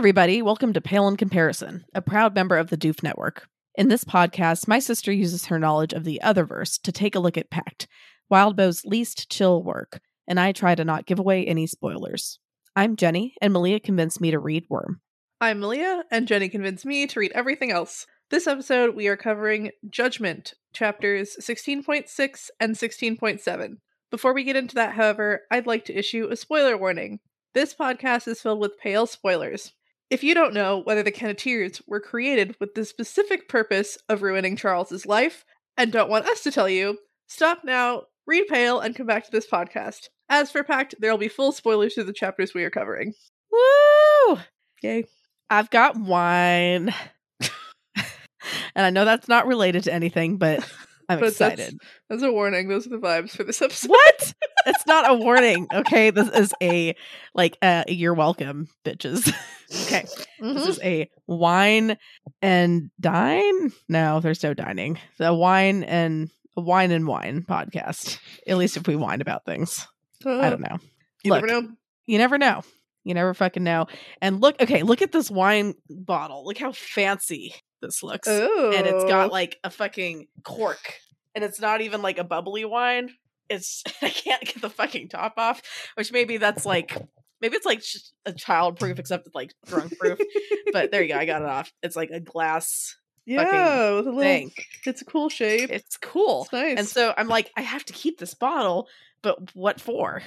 [0.00, 3.46] Everybody, welcome to Pale in Comparison, a proud member of the Doof Network.
[3.74, 7.36] In this podcast, my sister uses her knowledge of the Otherverse to take a look
[7.36, 7.86] at Pact,
[8.30, 12.38] Wildbow's least chill work, and I try to not give away any spoilers.
[12.74, 15.02] I'm Jenny, and Malia convinced me to read Worm.
[15.38, 18.06] I'm Malia, and Jenny convinced me to read everything else.
[18.30, 23.72] This episode, we are covering Judgment, chapters 16.6 and 16.7.
[24.10, 27.20] Before we get into that, however, I'd like to issue a spoiler warning.
[27.52, 29.74] This podcast is filled with pale spoilers.
[30.10, 34.56] If you don't know whether the Kenneteers were created with the specific purpose of ruining
[34.56, 35.44] Charles's life
[35.76, 39.30] and don't want us to tell you, stop now, read Pale, and come back to
[39.30, 40.08] this podcast.
[40.28, 43.14] As for Pact, there will be full spoilers to the chapters we are covering.
[43.52, 44.38] Woo!
[44.82, 45.04] Yay.
[45.48, 46.92] I've got wine.
[47.40, 50.58] and I know that's not related to anything, but
[51.08, 51.78] I'm But that's- excited.
[52.08, 52.68] That's a warning.
[52.68, 53.90] Those are the vibes for this episode.
[53.90, 54.34] What?
[54.66, 56.10] it's not a warning, okay?
[56.10, 56.94] This is a
[57.34, 59.32] like uh you're welcome, bitches.
[59.72, 60.04] okay.
[60.40, 60.54] Mhm.
[60.54, 61.96] This is a wine
[62.42, 63.72] and dine.
[63.88, 64.98] No, there's no dining.
[65.18, 68.18] The wine and wine and wine podcast.
[68.46, 69.86] At least if we whine about things.
[70.26, 70.78] I Uh, don't know.
[71.22, 71.68] You Look, never know.
[72.06, 72.62] You never know.
[73.04, 73.86] You never fucking know.
[74.20, 76.44] And look, okay, look at this wine bottle.
[76.44, 78.28] Look how fancy this looks.
[78.28, 78.72] Oh.
[78.72, 80.94] And it's got like a fucking cork.
[81.34, 83.10] And it's not even like a bubbly wine.
[83.48, 85.62] It's I can't get the fucking top off,
[85.94, 86.96] which maybe that's like
[87.40, 87.82] maybe it's like
[88.26, 90.18] a child proof except it's like drunk proof.
[90.72, 91.72] but there you go, I got it off.
[91.82, 92.96] It's like a glass
[93.26, 94.20] yeah, with a little.
[94.20, 94.52] thing.
[94.86, 95.70] It's a cool shape.
[95.70, 96.42] It's cool.
[96.42, 96.78] It's nice.
[96.78, 98.88] And so I'm like, I have to keep this bottle,
[99.22, 100.22] but what for?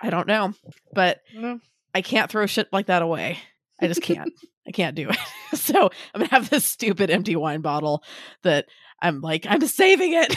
[0.00, 0.52] I don't know.
[0.92, 1.60] But No.
[1.94, 3.38] I can't throw shit like that away.
[3.80, 4.32] I just can't.
[4.66, 5.16] I can't do it.
[5.54, 8.04] So I'm gonna have this stupid empty wine bottle
[8.42, 8.66] that
[9.00, 10.36] I'm like, I'm saving it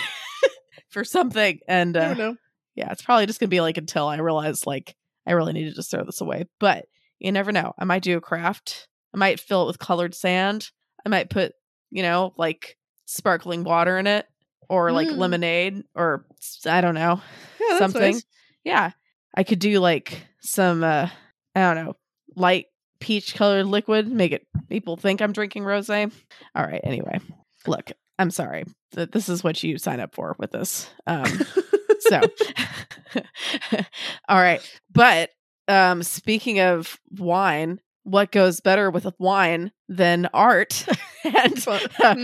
[0.90, 1.60] for something.
[1.68, 2.36] And uh, know.
[2.76, 4.96] yeah, it's probably just gonna be like until I realize like
[5.28, 6.46] I really need to just throw this away.
[6.60, 6.86] But
[7.20, 7.74] you never know.
[7.78, 8.88] I might do a craft.
[9.14, 10.70] I might fill it with colored sand.
[11.06, 11.54] I might put,
[11.90, 14.26] you know, like sparkling water in it
[14.70, 15.18] or like Mm.
[15.18, 16.26] lemonade or
[16.66, 17.22] I don't know
[17.60, 18.14] Yeah, something.
[18.14, 18.24] nice.
[18.64, 18.92] Yeah.
[19.36, 21.10] I could do like some uh
[21.56, 21.96] I don't know,
[22.36, 22.68] light
[23.00, 26.12] peach colored liquid, make it people think I'm drinking rosé.
[26.56, 27.20] All right, anyway.
[27.68, 28.64] Look, I'm sorry.
[28.96, 30.90] Th- This is what you sign up for with this.
[31.06, 31.26] Um
[32.02, 32.22] so
[34.30, 34.62] All right.
[34.92, 35.30] But
[35.68, 40.86] um speaking of wine, what goes better with wine than art?
[41.24, 42.16] and uh,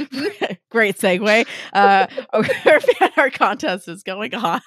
[0.71, 1.47] great segue.
[1.73, 4.61] Uh, our fan art contest is going on.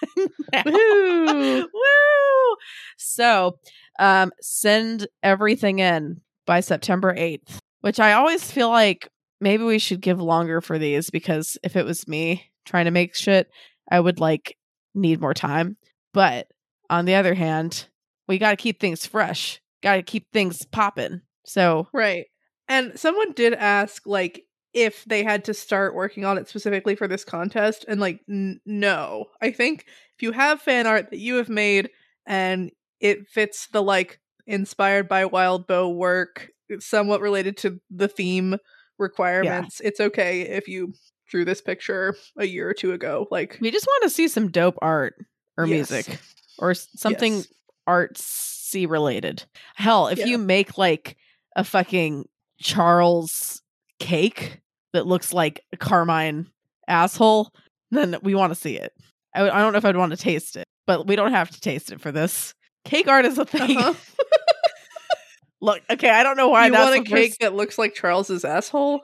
[0.54, 1.62] Woohoo.
[1.62, 2.56] Woo!
[2.97, 3.59] So,
[3.98, 9.09] um, send everything in by September 8th, which I always feel like
[9.41, 13.15] maybe we should give longer for these because if it was me trying to make
[13.15, 13.50] shit,
[13.91, 14.56] I would like
[14.95, 15.77] need more time.
[16.12, 16.49] But
[16.89, 17.87] on the other hand,
[18.28, 21.23] we got to keep things fresh, got to keep things popping.
[21.45, 22.27] So, Right.
[22.69, 27.09] And someone did ask, like, if they had to start working on it specifically for
[27.09, 27.84] this contest.
[27.89, 29.27] And, like, n- no.
[29.43, 29.87] I think
[30.17, 31.91] if you have fan art that you have made
[32.27, 32.71] and
[33.01, 38.57] it fits the, like, inspired by Wildbow work, somewhat related to the theme
[38.99, 40.93] requirements, it's okay if you
[41.31, 43.27] drew this picture a year or two ago.
[43.31, 45.15] Like, we just want to see some dope art
[45.57, 45.91] or Yes.
[45.91, 46.21] music
[46.59, 47.47] or something Yes.
[47.89, 49.45] artsy related.
[49.77, 50.27] Hell, if Yeah.
[50.27, 51.17] you make like
[51.57, 52.29] a fucking
[52.61, 53.63] Charles
[53.99, 54.61] cake
[54.93, 56.47] that looks like a Carmine
[56.89, 57.53] asshole,
[57.91, 58.93] then we want to see it.
[59.35, 61.61] I, I don't know if I'd want to taste it, but we don't have to
[61.61, 62.55] taste it for this.
[62.85, 63.77] Cake art is a thing.
[63.79, 63.95] uh-huh.
[65.63, 68.45] Look, okay, I don't know why you that's want a cake that looks like Charles's
[68.47, 69.03] asshole?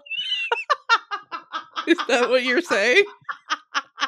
[1.88, 3.04] Is that what you're saying?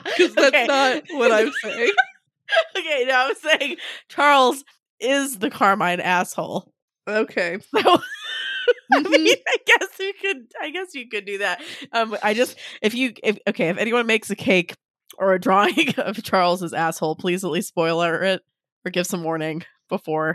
[0.04, 0.66] Because that's Okay.
[0.66, 1.92] not what I'm saying.
[2.78, 3.76] okay, now I'm saying
[4.08, 4.64] Charles
[5.00, 6.72] is the Carmine asshole.
[7.06, 7.58] Okay.
[7.74, 7.80] So
[8.92, 9.10] I Mhm.
[9.10, 10.46] mean, I guess you could.
[10.60, 11.62] I guess you could do that.
[11.92, 14.74] Um, I just if you if okay, if anyone makes a cake
[15.18, 18.42] or a drawing of Charles's asshole, please at least spoiler it
[18.86, 20.34] or give some warning before.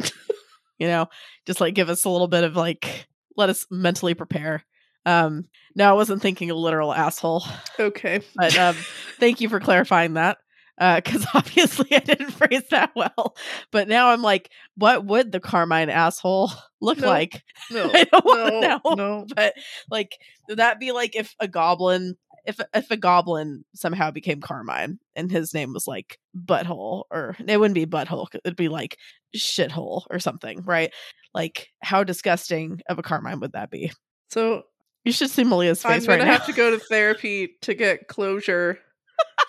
[0.78, 1.08] you know,
[1.48, 4.64] just like give us a little bit of like let us mentally prepare.
[5.06, 5.46] Um,
[5.76, 7.44] no, I wasn't thinking a literal asshole,
[7.80, 8.22] Okay.
[8.36, 8.76] but um,
[9.20, 10.38] thank you for clarifying that.
[10.78, 13.36] Uh, Because obviously I didn't phrase that well,
[13.72, 16.52] but now I'm like, what would the Carmine asshole
[16.82, 17.08] look No.
[17.08, 17.44] like?
[17.72, 17.92] No.
[17.94, 18.80] I don't No.
[18.84, 19.26] know No.
[19.36, 19.54] but
[19.90, 20.18] like
[20.50, 22.16] would that be like if a goblin
[22.46, 27.58] if if a goblin somehow became carmine and his name was like butthole or it
[27.60, 28.98] wouldn't be butthole it'd be like
[29.36, 30.92] shithole or something right
[31.34, 33.92] like how disgusting of a carmine would that be
[34.30, 34.64] So
[35.04, 37.74] you should see malia's face I'm right gonna now have to go to therapy to
[37.74, 38.80] get closure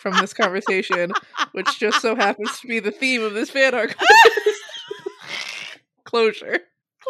[0.01, 1.13] from this conversation,
[1.53, 3.95] which just so happens to be the theme of this fan art.
[6.05, 6.61] closure.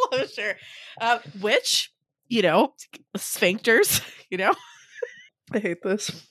[0.08, 0.56] closure.
[1.00, 1.92] Uh, which,
[2.28, 2.74] you know,
[3.16, 4.54] sphincters, you know.
[5.52, 6.26] I hate this.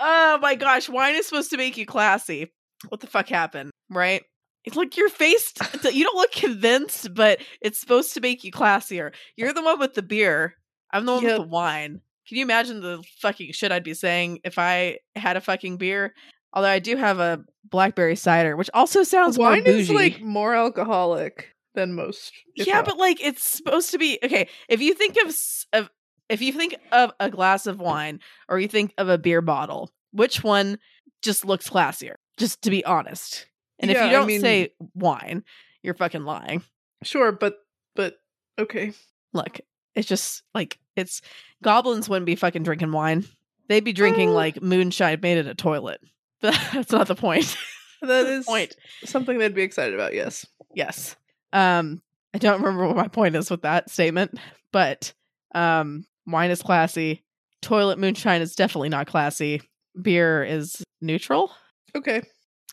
[0.00, 2.52] oh my gosh, wine is supposed to make you classy.
[2.88, 4.22] What the fuck happened, right?
[4.64, 5.52] It's like your face,
[5.92, 9.12] you don't look convinced, but it's supposed to make you classier.
[9.36, 10.54] You're the one with the beer.
[10.92, 11.38] I'm the one Yep.
[11.38, 12.00] with the wine.
[12.28, 16.14] Can you imagine the fucking shit I'd be saying if I had a fucking beer?
[16.52, 20.54] Although I do have a blackberry cider, which also sounds more Wine is like more
[20.54, 22.32] alcoholic than most.
[22.54, 24.48] yeah, not- but like it's supposed to be okay.
[24.68, 25.34] If you think of
[25.72, 25.90] of
[26.28, 29.90] if you think of a glass of wine or you think of a beer bottle,
[30.12, 30.78] which one
[31.22, 32.14] just looks classier?
[32.38, 33.46] Just to be honest.
[33.82, 35.44] And if you don't mean- say wine,
[35.82, 36.62] you're fucking lying.
[37.02, 37.56] sure, but
[37.94, 38.14] but
[38.58, 38.92] okay.
[39.32, 39.60] Look,
[39.94, 41.20] it's just like it's
[41.62, 43.24] goblins wouldn't be fucking drinking wine.
[43.68, 44.34] They'd be drinking Uh.
[44.34, 46.00] like moonshine made in a toilet.
[46.40, 47.56] That's not the point.
[48.04, 48.74] That is point.
[49.04, 50.12] something they'd be excited about.
[50.12, 50.44] Yes.
[50.74, 51.14] Yes.
[51.52, 52.02] Um,
[52.34, 54.40] I don't remember what my point is with that statement,
[54.72, 55.12] but
[55.54, 57.22] um, wine is classy.
[57.60, 59.62] Toilet moonshine is definitely not classy.
[60.02, 61.52] Beer is neutral.
[61.94, 62.22] Okay.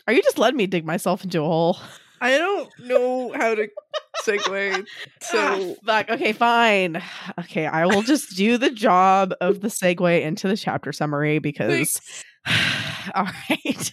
[0.07, 1.77] Are you just letting me dig myself into a hole?
[2.21, 3.69] I don't know how to
[4.25, 4.85] segue.
[5.21, 6.09] So Ah, fuck.
[6.09, 7.01] Okay, fine.
[7.39, 12.01] Okay, I will just do the job of the segue into the chapter summary because.
[13.15, 13.91] All right.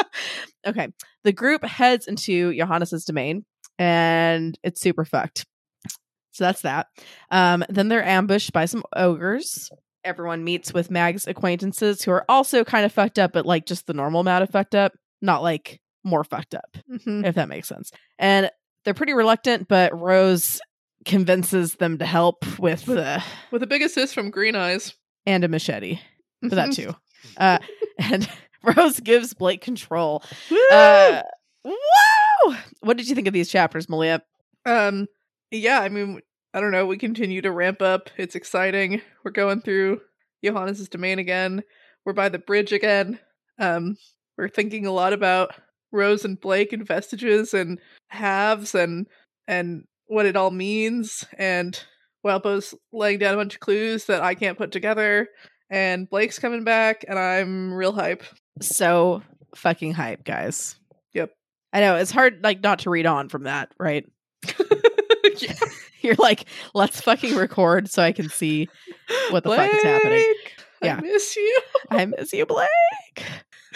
[0.66, 0.88] okay.
[1.24, 3.44] The group heads into Johannes's domain
[3.78, 5.44] and it's super fucked.
[6.32, 6.88] So that's that.
[7.30, 9.70] Um, then they're ambushed by some ogres.
[10.04, 13.86] Everyone meets with Mag's acquaintances who are also kind of fucked up, but like just
[13.86, 14.92] the normal amount of fucked up,
[15.22, 17.26] not like more fucked up, Mhm.
[17.26, 17.90] if that makes sense.
[18.18, 18.50] And
[18.84, 20.60] they're pretty reluctant, but Rose
[21.04, 23.20] convinces them to help with uh,
[23.50, 24.94] with a big assist from Green Eyes.
[25.26, 25.98] and a machete
[26.48, 26.94] for that too.
[27.36, 27.58] Uh,
[27.98, 28.28] and
[28.76, 30.22] Rose gives Blake control.
[30.50, 30.58] Woo!
[30.70, 31.22] Uh!
[32.80, 34.22] What did you think of these chapters, Malia?
[34.64, 35.06] Um,
[35.50, 36.20] yeah, I mean,
[36.54, 36.86] I don't know.
[36.86, 38.08] We continue to ramp up.
[38.16, 39.02] It's exciting.
[39.24, 40.00] We're going through
[40.44, 41.62] Johannes's domain again.
[42.04, 43.18] We're by the bridge again.
[43.58, 43.96] Um,
[44.36, 45.54] we're thinking a lot about
[45.92, 49.06] Rose and Blake and vestiges and halves and
[49.48, 51.24] and what it all means.
[51.38, 51.78] And
[52.24, 55.28] Wildbow's laying down a bunch of clues that I can't put together.
[55.70, 58.22] And Blake's coming back, and I'm real hype.
[58.60, 59.22] So
[59.56, 60.76] fucking hype, guys.
[61.12, 61.32] Yep.
[61.72, 64.04] I know it's hard, like, not to read on from that, right?
[65.38, 65.54] Yeah.
[66.00, 66.44] You're like,
[66.74, 68.68] let's fucking record so I can see
[69.30, 70.34] what the fuck is happening.
[70.82, 70.96] Yeah.
[70.96, 71.60] I miss you.
[71.90, 72.68] I miss you, Blake.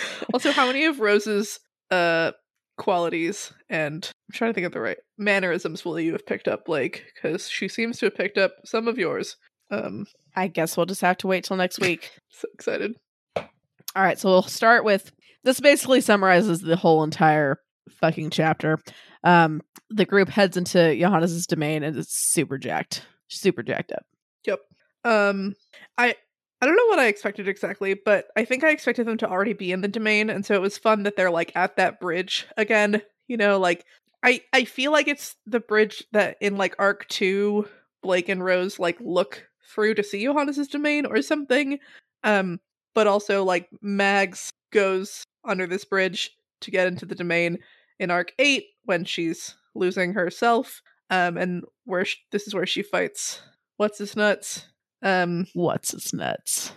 [0.34, 1.58] also, how many of Rose's
[1.90, 2.32] uh
[2.78, 6.64] qualities and I'm trying to think of the right mannerisms will you have picked up,
[6.64, 7.04] Blake?
[7.14, 9.36] Because she seems to have picked up some of yours.
[9.70, 12.10] Um, I guess we'll just have to wait till next week.
[12.30, 12.94] so excited.
[13.36, 15.10] All right, so we'll start with
[15.44, 17.58] this basically summarizes the whole entire
[18.00, 18.78] fucking chapter.
[19.24, 19.60] Um
[19.90, 23.04] the group heads into Johannes's domain and it's super jacked.
[23.28, 24.04] Super jacked up.
[24.46, 24.60] Yep.
[25.04, 25.54] Um,
[25.98, 26.14] I
[26.60, 29.54] I don't know what I expected exactly, but I think I expected them to already
[29.54, 32.46] be in the domain, and so it was fun that they're like at that bridge
[32.56, 33.02] again.
[33.28, 33.84] You know, like
[34.22, 37.66] I I feel like it's the bridge that in like arc two,
[38.02, 41.78] Blake and Rose like look through to see Johannes's domain or something.
[42.24, 42.60] Um,
[42.94, 47.58] but also like Mags goes under this bridge to get into the domain
[47.98, 50.82] in arc eight when she's losing herself.
[51.08, 53.42] Um, and where sh- this is where she fights
[53.78, 54.66] what's his nuts.
[55.02, 56.72] Um, What's its nuts?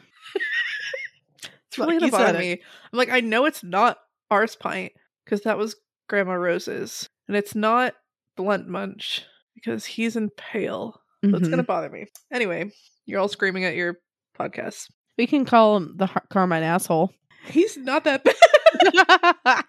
[1.67, 2.39] it's really Fuck, gonna you bother said it.
[2.39, 2.51] me.
[2.91, 3.97] I'm like, I know it's not
[4.31, 4.91] Arse Pint
[5.25, 5.75] because that was
[6.07, 7.93] Grandma Rose's, and it's not
[8.37, 9.23] Blunt Munch
[9.55, 10.99] because he's in Pale.
[11.23, 11.51] So it's Mhm.
[11.51, 12.07] gonna bother me.
[12.31, 12.71] Anyway,
[13.05, 13.97] you're all screaming at your
[14.37, 14.89] podcast.
[15.17, 17.11] We can call him the Har- Carmine asshole.
[17.45, 19.63] He's not that bad.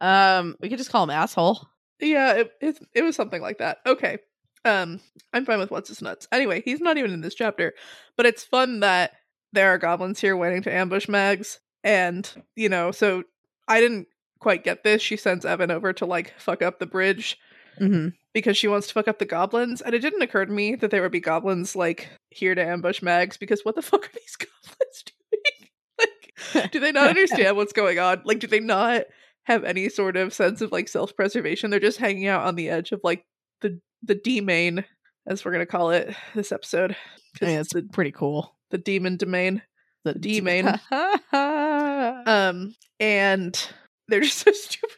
[0.00, 1.66] um, we could just call him asshole.
[2.00, 3.78] yeah, it, it it was something like that.
[3.86, 4.18] Okay.
[4.64, 5.00] Um,
[5.32, 6.26] I'm fine with what's his nuts.
[6.32, 7.74] Anyway, he's not even in this chapter,
[8.16, 9.12] but it's fun that
[9.52, 13.24] there are goblins here waiting to ambush Mags, and you know, so
[13.66, 14.08] I didn't
[14.40, 15.02] quite get this.
[15.02, 17.38] She sends Evan over to like fuck up the bridge
[17.78, 20.74] hmm because she wants to fuck up the goblins, and it didn't occur to me
[20.76, 24.12] that there would be goblins like here to ambush Mags because what the fuck are
[24.14, 25.70] these goblins doing?
[26.54, 28.22] like, do they not understand what's going on?
[28.24, 29.04] Like, do they not
[29.44, 31.70] have any sort of sense of like self preservation?
[31.70, 33.24] They're just hanging out on the edge of like
[33.60, 34.84] the the D main,
[35.26, 36.96] as we're gonna call it this episode.
[37.40, 38.56] I mean, it's the, pretty cool.
[38.70, 39.62] the demon domain.
[40.04, 40.78] The D main.
[41.30, 43.68] Um, and
[44.08, 44.96] they're just so stupid.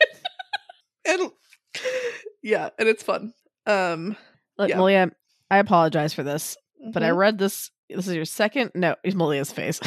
[1.06, 1.30] and
[2.42, 3.32] yeah, and it's fun.
[3.66, 4.16] Um,
[4.58, 4.76] Look, yeah.
[4.76, 5.10] Malia,
[5.50, 6.56] I apologize for this,
[6.92, 7.16] but I mhm.
[7.16, 7.70] read this.
[7.88, 8.72] This is your second.
[8.74, 9.80] No, it's Malia's face.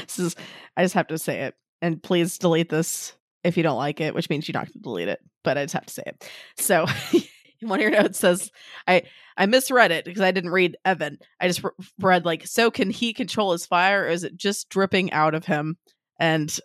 [0.00, 0.36] this is.
[0.76, 4.14] I just have to say it, and please delete this if you don't like it,
[4.14, 6.30] which means you don't have to delete it, but I just have to say it.
[6.56, 6.86] So
[7.68, 8.50] one of your notes says,
[8.86, 9.02] I
[9.36, 11.18] I misread it because I didn't read Evan.
[11.40, 14.68] I just re- read like, so can he control his fire, or is it just
[14.68, 15.76] dripping out of him?
[16.18, 16.56] And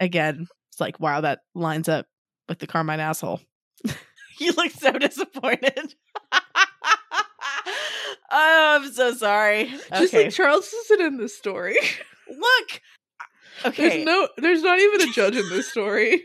[0.00, 2.06] again, it's like, wow, that lines up
[2.48, 3.40] with the Carmine asshole.
[4.40, 5.94] you look so disappointed.
[8.30, 9.66] oh, I'm so sorry.
[9.90, 11.76] Just Okay, like Charles isn't in this story.
[12.28, 12.80] look.
[13.64, 16.24] Okay, There's no there's not even a judge in this story.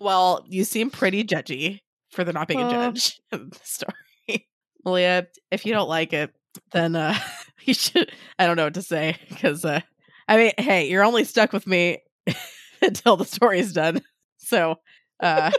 [0.00, 1.80] well, you seem pretty judgy
[2.16, 2.70] for there not being a Uh.
[2.90, 4.48] judge in the story.
[4.84, 6.32] Leah, if you don't like it,
[6.72, 7.16] then uh
[7.64, 9.80] you should I don't know what to say because uh
[10.28, 11.98] I mean, hey, you're only stuck with me
[12.82, 14.00] until the story's done.
[14.38, 14.76] So
[15.20, 15.50] uh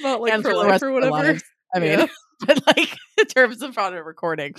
[0.00, 1.12] Not like for the life or whatever.
[1.12, 1.42] lives.
[1.74, 2.06] I mean, Yeah.
[2.46, 4.54] but like in terms of on a recording.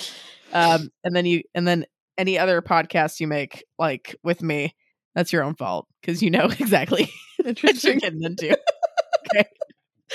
[0.54, 1.86] Um and then you and then
[2.18, 4.76] any other podcast you make like with me,
[5.16, 8.58] that's your own fault because you know exactly what you're getting into.
[9.34, 9.48] okay.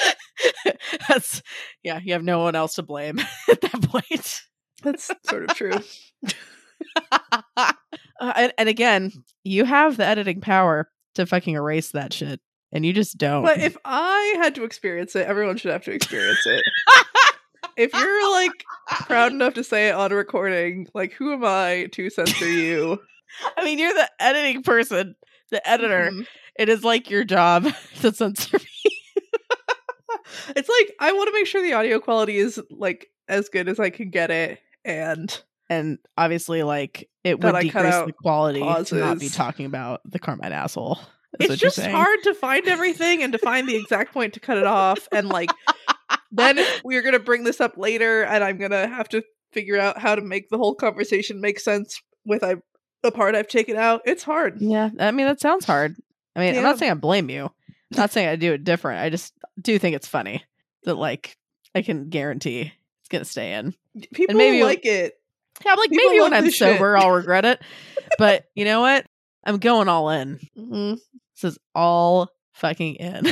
[1.08, 1.42] That's
[1.82, 3.18] yeah, you have no one else to blame
[3.50, 4.42] at that point.
[4.82, 5.80] That's sort of true.
[7.56, 7.72] uh,
[8.20, 9.12] and, and again,
[9.44, 12.40] you have the editing power to fucking erase that shit,
[12.72, 13.42] and you just don't.
[13.42, 16.62] But if I had to experience it, everyone should have to experience it.
[17.76, 18.52] if you're like
[19.06, 23.00] proud enough to say it on a recording, like who am I to censor you?
[23.56, 25.16] I mean, you're the editing person,
[25.50, 26.10] the editor.
[26.12, 26.26] Mhm.
[26.58, 27.66] It is like your job
[28.00, 28.58] to censor.
[30.54, 33.80] It's like I want to make sure the audio quality is like as good as
[33.80, 39.18] I can get it, and And obviously, like it would decrease the quality to not
[39.18, 40.98] be talking about the Carmine asshole.
[41.40, 44.66] it's just hard to find everything and to find the exact point to cut it
[44.66, 45.50] off, and like
[46.30, 50.14] then we're gonna bring this up later, and I'm gonna have to figure out how
[50.14, 52.56] to make the whole conversation make sense with I
[53.02, 54.02] the part I've taken out.
[54.04, 54.60] It's hard.
[54.60, 55.96] Yeah, I mean that sounds hard.
[56.34, 57.44] I mean, I'm not saying I blame you.
[57.44, 59.00] I'm not saying I do it different.
[59.00, 60.44] I just do think it's funny
[60.84, 61.36] that like
[61.74, 63.74] I can guarantee it's gonna stay in.
[64.12, 65.14] People maybe- like it.
[65.64, 66.74] Yeah, I'm like People maybe when I'm this shit.
[66.74, 67.60] sober I'll regret it.
[68.18, 69.04] But you know what?
[69.44, 70.38] I'm going all in.
[70.56, 70.94] Mm-hmm.
[71.34, 73.26] This is all fucking in.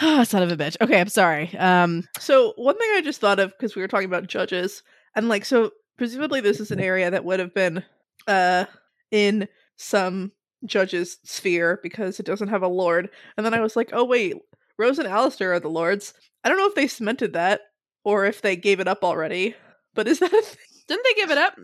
[0.00, 0.76] Ah, Son of a bitch.
[0.80, 1.54] Okay, I'm sorry.
[1.58, 4.82] Um So one thing I just thought of because we were talking about judges
[5.14, 7.82] and like so presumably this is an area that would have been
[8.26, 8.64] uh
[9.10, 10.32] in some
[10.64, 13.10] judges sphere because it doesn't have a lord.
[13.36, 14.36] And then I was like, oh wait,
[14.78, 16.14] Rose and Alistair are the lords.
[16.44, 17.62] I don't know if they cemented that
[18.04, 19.54] or if they gave it up already.
[19.94, 20.56] But is that a thing?
[20.88, 21.58] didn't they give it up?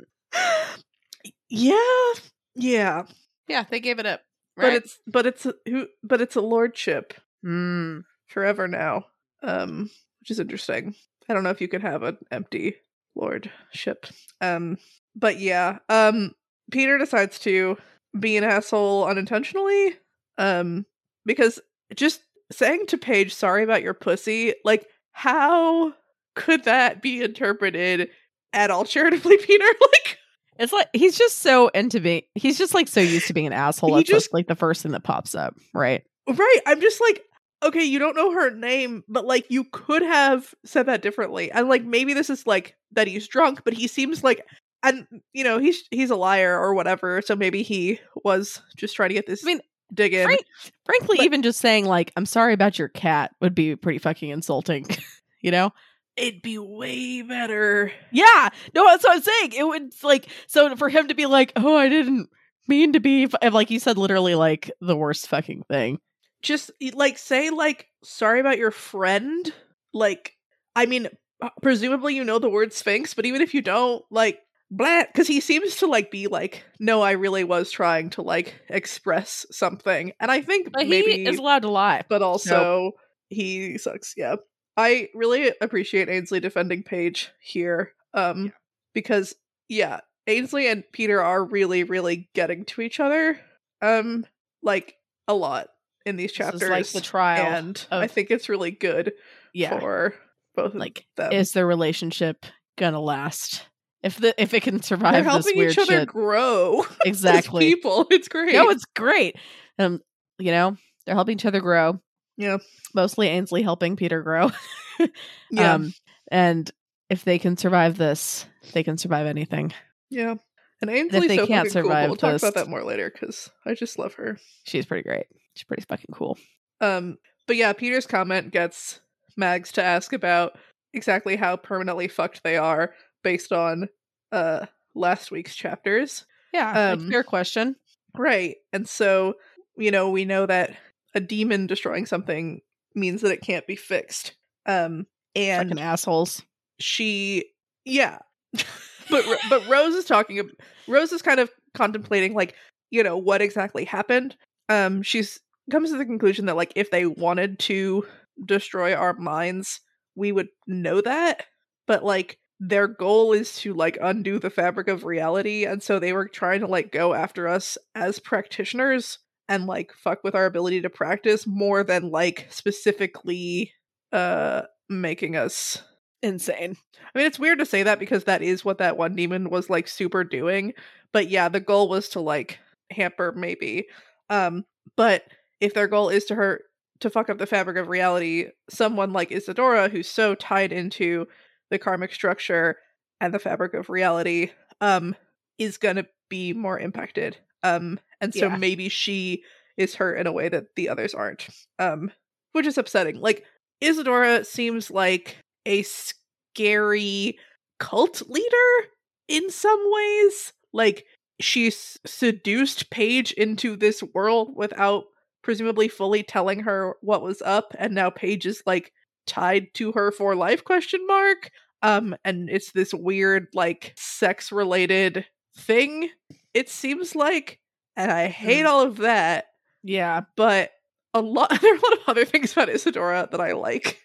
[1.49, 2.13] Yeah.
[2.55, 3.05] Yeah.
[3.49, 4.21] Yeah, they gave it up.
[4.57, 9.07] But it's but it's a, who but it's a lordship mm, forever now.
[9.43, 10.95] Um which is interesting.
[11.29, 12.77] I don't know if you could have an empty
[13.17, 14.07] lordship.
[14.41, 14.79] Um
[15.17, 16.33] but yeah, um
[16.71, 17.77] Peter decides to
[18.19, 19.97] be an asshole unintentionally.
[20.39, 20.87] Um
[21.27, 21.61] because
[21.95, 25.95] just saying to Paige sorry about your pussy, like how
[26.35, 28.11] could that be interpreted
[28.53, 29.65] at all charitably, Peter?
[29.65, 30.19] Like
[30.59, 33.53] It's like he's just so into being he's just like so used to being an
[33.55, 33.95] asshole.
[33.95, 36.05] That's just like the first thing that pops up, right?
[36.29, 36.61] Right.
[36.67, 37.23] I'm just like,
[37.63, 41.51] okay, you don't know her name, but like you could have said that differently.
[41.51, 44.47] And like maybe this is like that he's drunk, but he seems like
[44.85, 49.09] and you know, he's he's a liar or whatever, so maybe he was just trying
[49.11, 49.61] to get this I mean,
[49.93, 50.25] dig in.
[50.27, 50.45] Frank-
[50.85, 54.29] Frankly, But- even just saying like "I'm sorry about your cat" would be pretty fucking
[54.31, 54.87] insulting.
[55.41, 55.73] you know?
[56.17, 57.91] It'd be way better.
[58.13, 58.49] Yeah.
[58.73, 59.53] No, that's what I'm saying.
[59.57, 62.29] It would like so for him to be like, "Oh, I didn't
[62.69, 65.99] mean to be," like you said, literally like the worst fucking thing.
[66.41, 69.53] Just like say like sorry about your friend.
[69.93, 70.37] Like
[70.77, 71.09] I mean,
[71.43, 74.39] uh, presumably you know the word sphinx, but even if you don't, like
[74.77, 78.55] blah because he seems to like be like no i really was trying to like
[78.69, 82.03] express something and i think But maybe he is allowed to lie.
[82.09, 82.93] but also
[83.29, 84.15] he sucks.
[84.17, 84.37] Yeah,
[84.77, 88.53] I really appreciate Ainsley defending Paige here, um,
[88.93, 89.35] because
[89.69, 93.41] yeah, Ainsley and Peter are really, really getting to each other,
[93.83, 94.25] um,
[94.63, 94.95] like
[95.27, 95.69] a lot
[96.07, 96.63] in these This chapters.
[96.63, 97.47] is like the trial.
[97.47, 99.13] and I think it's really good
[99.55, 99.81] yeah.
[99.81, 100.15] for
[100.55, 101.33] both of Like, them.
[101.33, 102.45] is their relationship
[102.77, 103.67] gonna last?
[104.05, 106.83] If the if it can survive They're helping each other shit, grow.
[107.07, 107.71] as exactly.
[107.75, 108.07] people.
[108.11, 108.53] It's great.
[108.53, 109.37] No, it's great.
[109.79, 110.03] Um,
[110.39, 112.01] you know, they're helping each other grow.
[112.37, 112.59] Yeah.
[112.95, 114.51] Mostly Ainsley helping Peter grow.
[115.51, 115.95] yeah, Um,
[116.31, 116.71] and
[117.09, 118.45] if they can survive this,
[118.75, 119.73] they can survive anything.
[120.11, 120.35] yeah.
[120.83, 122.07] And Ainsley's they so can't fucking cool.
[122.09, 124.39] We'll talk this- about that more later because I just love her.
[124.67, 125.27] She's pretty great.
[125.55, 126.37] She's pretty fucking cool.
[126.83, 129.01] Um, but yeah, Peter's comment gets
[129.35, 130.59] Mags to ask about
[130.93, 132.93] exactly how permanently fucked they are
[133.25, 133.89] based on
[134.31, 136.25] uh last week's chapters.
[136.53, 137.75] Yeah, Um, fair question.
[138.17, 138.57] Right.
[138.73, 139.35] And so
[139.77, 140.77] you know, we know that
[141.17, 142.61] a demon destroying something
[142.95, 144.37] means that it can't be fixed.
[144.67, 146.43] Um and Fucking assholes.
[146.79, 147.45] she
[147.85, 148.19] yeah
[149.11, 150.49] but but rose is talking
[150.87, 152.55] rose is kind of contemplating like
[152.91, 154.37] you know what exactly happened
[154.69, 155.41] um she's
[155.71, 158.07] comes to the conclusion that like if they wanted to
[158.47, 159.81] destroy our minds
[160.15, 161.45] we would know that
[161.87, 166.13] but like their goal is to like undo the fabric of reality and so they
[166.13, 169.19] were trying to like go after us as practitioners
[169.49, 173.73] and like fuck with our ability to practice more than like specifically
[174.13, 175.83] uh making us
[176.25, 176.75] Insane.
[177.15, 179.69] I mean, it's weird to say that because that is what that one demon was
[179.69, 180.73] like super doing.
[181.13, 182.59] But yeah, the goal was to like
[182.91, 183.89] hamper maybe.
[184.31, 184.65] Um,
[184.97, 185.25] but
[185.61, 186.63] if their goal is to hurt
[187.01, 191.27] to fuck up the fabric of reality, someone like Isadora, who's so tied into
[191.75, 192.77] the karmic structure
[193.21, 194.51] and the fabric of reality,
[194.81, 195.17] um,
[195.59, 197.37] is gonna be more impacted.
[197.65, 198.57] Um, and so Yeah.
[198.57, 199.43] maybe she
[199.77, 201.49] is hurt in a way that the others aren't.
[201.79, 202.13] Um,
[202.53, 203.17] which is upsetting.
[203.21, 203.45] Like
[203.81, 207.39] Isadora seems like a scary
[207.81, 208.89] cult leader
[209.27, 210.53] in some ways.
[210.73, 211.07] Like
[211.41, 215.07] she's seduced Paige into this world without
[215.43, 218.93] presumably fully telling her what was up, and now Paige is like
[219.27, 221.51] tied to her for life question mark.
[221.85, 225.27] Um, and it's this weird, like, sex related
[225.57, 226.09] thing,
[226.55, 227.61] it seems like.
[227.97, 228.69] And I hate Mm.
[228.69, 229.47] all of that
[229.85, 230.23] Yeah.
[230.37, 230.73] but
[231.13, 234.01] a lot there are a lot of other things about Isadora that I like.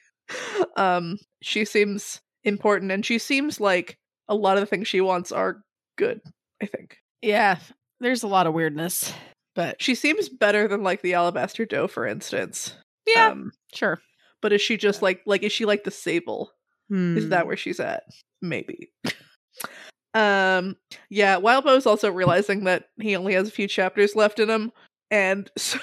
[0.77, 5.31] Um she seems important and she seems like a lot of the things she wants
[5.31, 5.63] are
[5.98, 6.21] good,
[6.62, 6.98] I think.
[7.21, 7.57] Yeah.
[8.00, 9.12] There's a lot of weirdness.
[9.55, 12.75] But She seems better than like the Alabaster Doe, for instance.
[13.07, 14.00] yeah, Um, sure.
[14.41, 16.51] but is she just like like is she like the Sable?
[16.91, 17.29] Is Hmm.
[17.29, 18.03] that where she's at?
[18.41, 18.91] Maybe.
[20.15, 20.75] um
[21.10, 24.71] yeah, Wildbow is also realizing that he only has a few chapters left in him.
[25.12, 25.80] And so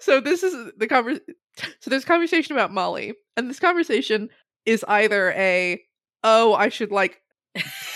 [0.00, 1.20] so this is the conver-
[1.80, 3.14] so there's a conversation about Molly.
[3.36, 4.28] And this conversation
[4.66, 5.80] is either a
[6.24, 7.22] oh, I should like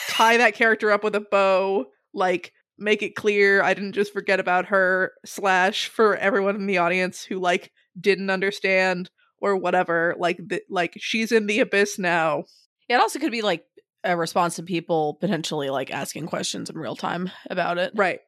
[0.09, 4.41] tie that character up with a bow, like make it clear I didn't just forget
[4.41, 10.39] about her, slash for everyone in the audience who like didn't understand or whatever, like
[10.39, 12.45] the, like she's in the abyss now.
[12.89, 13.65] Yeah, it also could be like
[14.05, 17.93] a response to people potentially like asking questions in real time about it.
[17.95, 18.21] Right.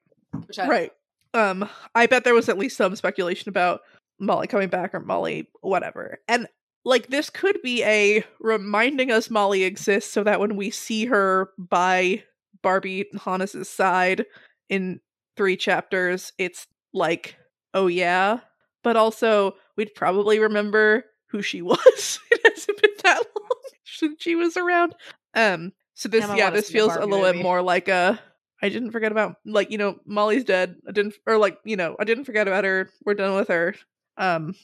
[0.59, 0.93] I- Right.
[1.35, 3.81] Um I bet there was at least some speculation about
[4.19, 6.19] Molly coming back or Molly whatever.
[6.29, 6.49] And
[6.85, 11.51] like this could be a reminding us Molly exists so that when we see her
[11.59, 12.23] by
[12.63, 14.25] Barbie Hannes's side
[14.69, 15.01] in
[15.37, 17.37] three chapters, it's like,
[17.75, 18.39] oh yeah.
[18.83, 22.21] But also we'd probably remember who she was.
[22.31, 24.95] it hasn't been that long since she was around.
[25.35, 28.21] Um so this Damn, yeah, this feels a little bit more like a
[28.63, 30.77] I didn't forget about like you know Molly's dead.
[30.89, 32.91] I didn't or like you know I didn't forget about her.
[33.05, 33.75] We're done with her.
[34.19, 34.55] Um,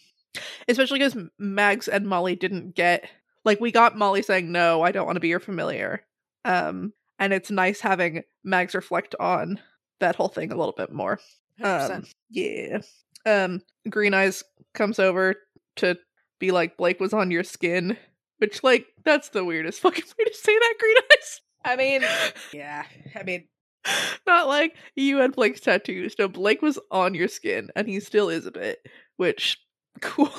[0.68, 3.08] especially because Mags and Molly didn't get
[3.44, 6.04] like we got Molly saying no, I don't want to be your familiar.
[6.44, 9.60] Um, and it's nice having Mags reflect on
[10.00, 11.20] that whole thing a little bit more.
[11.60, 11.90] 100%.
[11.90, 12.78] Um, yeah.
[13.24, 14.42] Um, Green Eyes
[14.74, 15.36] comes over
[15.76, 15.96] to
[16.38, 17.96] be like Blake was on your skin,
[18.38, 20.74] which like that's the weirdest fucking way to say that.
[20.78, 21.40] Green Eyes.
[21.64, 22.02] I mean,
[22.52, 22.84] yeah.
[23.14, 23.46] I mean,
[24.26, 26.14] Not like you had Blake's tattoos.
[26.18, 28.78] No, Blake was on your skin, and he still is a bit.
[29.16, 29.58] Which
[30.00, 30.30] cool.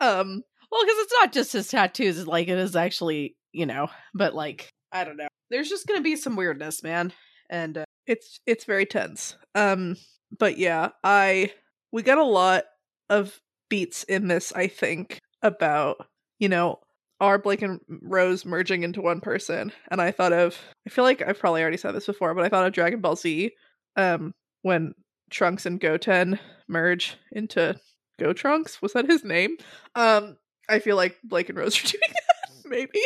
[0.00, 4.34] um, well, because it's not just his tattoos, like it is actually, you know, but
[4.34, 5.28] like, I don't know.
[5.50, 7.12] There's just gonna be some weirdness, man.
[7.48, 9.36] And uh, it's it's very tense.
[9.54, 9.96] Um,
[10.38, 11.52] but yeah, I
[11.92, 12.64] we got a lot
[13.10, 14.52] of beats in this.
[14.52, 16.06] I think about
[16.38, 16.78] you know
[17.20, 21.20] are Blake and Rose merging into one person, and I thought of I feel like
[21.20, 23.50] I've probably already said this before, but I thought of Dragon Ball Z.
[23.96, 24.94] Um, when
[25.30, 27.78] Trunks and Goten merge into
[28.18, 29.56] Go Trunks, was that his name?
[29.94, 30.36] Um,
[30.68, 33.00] I feel like Blake and Rose are doing that, maybe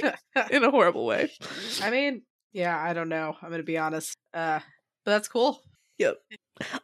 [0.50, 1.32] in a horrible way.
[1.82, 3.34] I mean, yeah, I don't know.
[3.42, 4.16] I'm gonna be honest.
[4.32, 4.60] Uh,
[5.04, 5.60] but that's cool.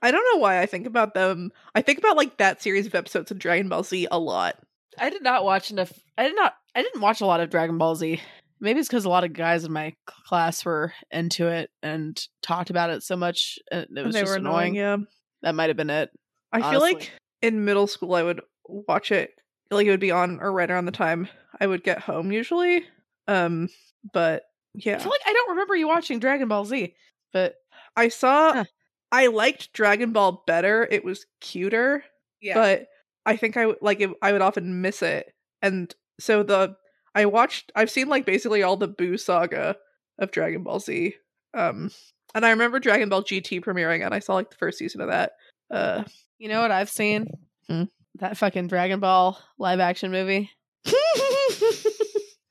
[0.03, 1.53] I don't know why I think about them.
[1.75, 4.57] I think about like that series of episodes of Dragon Ball Z a lot.
[4.99, 5.92] I did not watch enough.
[6.18, 6.55] I did not.
[6.75, 8.20] I didn't watch a lot of Dragon Ball Z.
[8.61, 12.68] Maybe it's because a lot of guys in my class were into it and talked
[12.70, 14.77] about it so much, and it was and they just were annoying.
[14.79, 15.01] annoying.
[15.01, 15.07] Yeah,
[15.42, 16.11] That might have been it.
[16.53, 19.31] I feel like in middle school I would watch it
[19.70, 21.29] like it would be on or right around the time
[21.61, 22.85] I would get home usually.
[23.29, 23.68] Um,
[24.12, 24.42] but
[24.77, 26.94] I yeah, feel like I don't remember you watching Dragon Ball Z,
[27.33, 27.55] but
[27.96, 28.53] I saw.
[28.53, 28.64] Huh.
[29.12, 30.87] I liked Dragon Ball better.
[30.90, 32.05] It was cuter.
[32.40, 32.87] yeah, but
[33.27, 36.77] I think I would like it, I would often miss it, and so the
[37.14, 39.77] I watched I've seen like basically all the Buu saga
[40.18, 41.14] of Dragon Ball Z,
[41.55, 41.90] um,
[42.35, 45.09] and I remember Dragon Ball GT premiering, and I saw like the first season of
[45.09, 45.33] that.
[45.70, 46.05] Uh,
[46.38, 47.27] You know what I've seen?
[47.68, 47.85] Hmm.
[48.16, 50.51] That fucking Dragon Ball live action movie.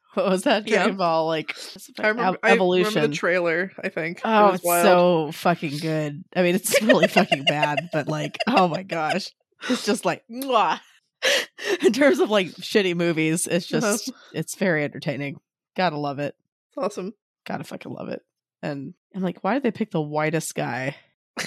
[0.16, 0.68] What was that?
[0.68, 0.78] Yeah.
[0.78, 1.56] Dragon Ball like
[2.00, 2.90] I remember, ev- I evolution.
[2.96, 3.72] remember the trailer.
[3.82, 4.18] I think.
[4.18, 4.86] It oh, was it's wild.
[4.86, 6.24] so fucking good.
[6.36, 9.30] I mean, it's really fucking bad, but like, oh my gosh,
[9.70, 10.80] it's just like, mwah.
[11.86, 13.92] in terms of like shitty movies, it's Uh-huh.
[13.92, 15.40] just it's very entertaining.
[15.78, 16.36] Gotta love it.
[16.70, 17.14] It's awesome.
[17.46, 18.22] Gotta fucking love it.
[18.64, 20.96] And I'm like, why did they pick the whitest guy?
[21.38, 21.44] I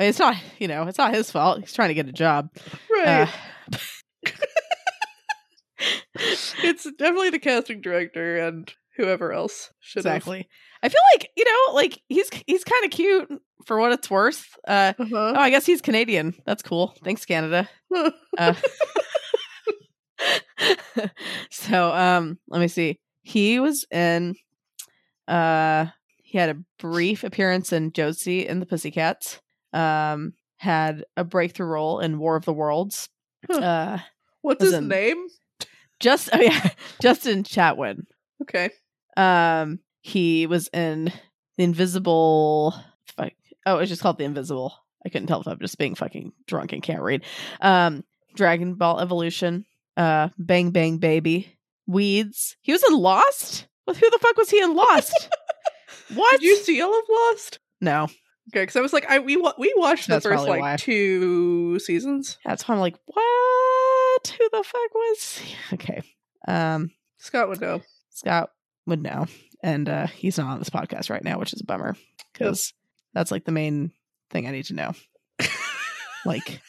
[0.00, 1.60] mean, it's not, you know, it's not his fault.
[1.60, 2.50] He's trying to get a job.
[2.90, 3.28] Right.
[3.72, 3.76] Uh,
[6.62, 10.16] it's definitely the casting director and whoever else should have.
[10.16, 10.48] exactly.
[10.82, 13.28] I feel like you know, like he's he's kind of cute
[13.66, 14.44] for what it's worth.
[14.66, 15.32] Uh, oh, Uh-huh.
[15.36, 16.34] I guess he's Canadian.
[16.44, 16.94] That's cool.
[17.04, 17.68] Thanks, Canada.
[18.38, 18.54] Uh,
[21.50, 22.98] so, um, let me see.
[23.22, 24.36] He was in.
[25.28, 25.86] Uh,
[26.22, 29.40] he had a brief appearance in Josie and the Pussycats.
[29.72, 33.08] Um, had a breakthrough role in War of the Worlds.
[33.50, 33.58] Huh.
[33.58, 33.98] Uh,
[34.42, 35.26] What's his in- name?
[36.02, 38.04] Just oh yeah, Justin Chatwin.
[38.42, 38.68] Okay.
[39.16, 41.12] Um, he was in
[41.56, 42.74] the Invisible.
[43.16, 43.32] Fuck.
[43.64, 44.74] Oh, it's just called the Invisible.
[45.06, 47.24] I couldn't tell if I'm just being fucking drunk and can't read.
[47.60, 49.64] Um, Dragon Ball Evolution.
[49.96, 51.58] Uh, Bang Bang Baby.
[51.86, 52.56] Weeds.
[52.62, 53.66] He was in Lost.
[53.86, 55.28] Well, who the fuck was he in Lost?
[56.14, 56.40] what?
[56.40, 57.58] Did you see all of Lost?
[57.80, 58.04] no,
[58.50, 60.76] Okay, because I was like, I we we watched the That's first like why.
[60.76, 62.38] two seasons.
[62.44, 63.22] that's why I'm like, what?
[64.38, 65.38] Who the fuck was?
[65.38, 65.56] he?
[65.74, 66.02] Okay.
[66.48, 67.82] Um, Scott would know.
[68.10, 68.50] Scott
[68.86, 69.26] would know,
[69.62, 71.96] and uh, he's not on this podcast right now, which is a bummer
[72.32, 72.72] because
[73.14, 73.92] that's like the main
[74.30, 74.92] thing I need to know.
[76.26, 76.60] like,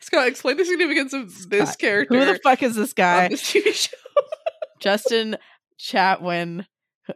[0.00, 3.28] Scott, explain the significance of this character who the fuck is this guy?
[3.28, 3.96] this TV show.
[4.80, 5.36] Justin
[5.78, 6.66] Chatwin.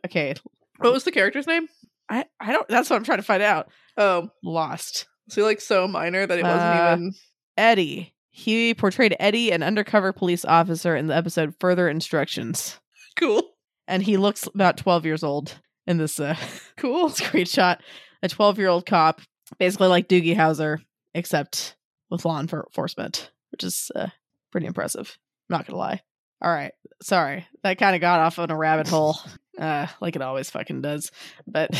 [0.07, 0.35] Okay,
[0.79, 1.67] What was the character's name?
[2.09, 2.69] I I don't.
[2.69, 3.69] That's what I'm trying to find out.
[3.97, 7.15] Oh, Lost So like so minor that it wasn't Uh, even?
[7.57, 8.15] Eddie.
[8.31, 12.79] He portrayed Eddie, an undercover police officer, in the episode "Further Instructions,"
[13.17, 13.43] Cool,
[13.89, 16.37] and he looks about 12 years old in this uh,
[16.77, 17.09] cool.
[17.11, 17.79] screenshot.
[18.23, 19.21] A 12 year old cop,
[19.59, 20.79] basically like Doogie Howser,
[21.15, 21.77] except
[22.11, 24.09] with law enforcement, which is uh,
[24.53, 25.19] pretty impressive.
[25.49, 26.03] not gonna lie.
[26.43, 29.17] All right, sorry, that kind of got off on a rabbit hole,
[29.59, 31.11] uh, like it always fucking does.
[31.47, 31.71] But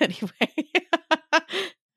[0.00, 0.30] anyway,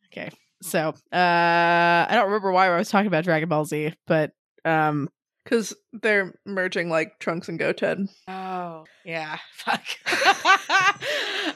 [0.08, 0.32] okay.
[0.62, 4.32] So uh, I don't remember why I was talking about Dragon Ball Z, but
[4.64, 5.10] um,
[5.44, 8.10] Because they're merging like Trunks and Goten.
[8.28, 9.84] oh yeah, fuck.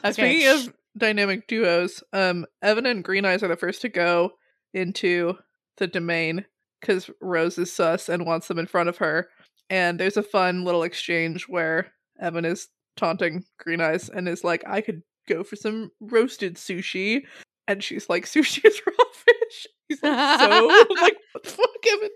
[0.04, 0.12] okay.
[0.12, 4.32] Speaking of dynamic duos, um, Evan and Green Eyes are the first to go
[4.74, 5.36] into
[5.78, 6.46] the domain
[6.82, 9.30] because Rose is sus and wants them in front of her.
[9.70, 14.64] And there's a fun little exchange where Evan is taunting Green Eyes and is like,
[14.68, 17.22] I could go for some roasted sushi.
[17.68, 19.68] And she's like, sushi is raw fish.
[19.88, 22.10] He's like, so I'm like, what the fuck, Evan?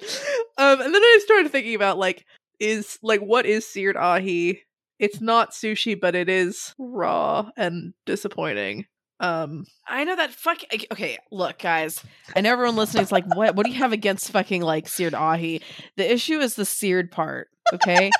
[0.58, 2.26] Um, and then I started thinking about like,
[2.60, 4.62] is like what is seared ahi?
[5.00, 8.86] It's not sushi, but it is raw and disappointing.
[9.22, 10.60] Um, I know that fuck.
[10.92, 12.04] Okay, look, guys.
[12.36, 13.56] I know everyone listening is like, "What?
[13.56, 15.62] What do you have against fucking like seared ahi?"
[15.98, 17.50] The issue is the seared part.
[17.74, 18.12] Okay,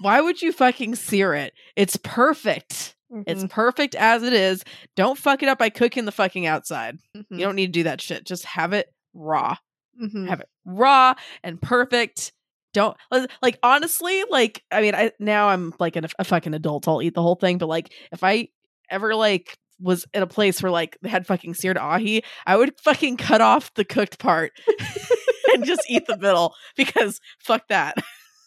[0.00, 1.52] why would you fucking sear it?
[1.76, 2.94] It's perfect.
[3.26, 4.62] It's mhm, perfect as it is.
[4.96, 6.98] Don't fuck it up by cooking the fucking outside.
[7.16, 8.24] mhm, You don't need to do that shit.
[8.24, 9.56] Just have it raw.
[10.00, 10.28] mhm.
[10.28, 12.32] Have it raw and perfect.
[12.72, 12.96] Don't
[13.42, 14.22] like honestly.
[14.30, 16.86] Like I mean, I now I'm like an, a fucking adult.
[16.86, 17.58] I'll eat the whole thing.
[17.58, 18.48] But like, if I
[18.88, 22.78] ever like was in a place where like they had fucking seared ahi, I would
[22.80, 24.52] fucking cut off the cooked part
[25.54, 27.96] and just eat the middle because fuck that.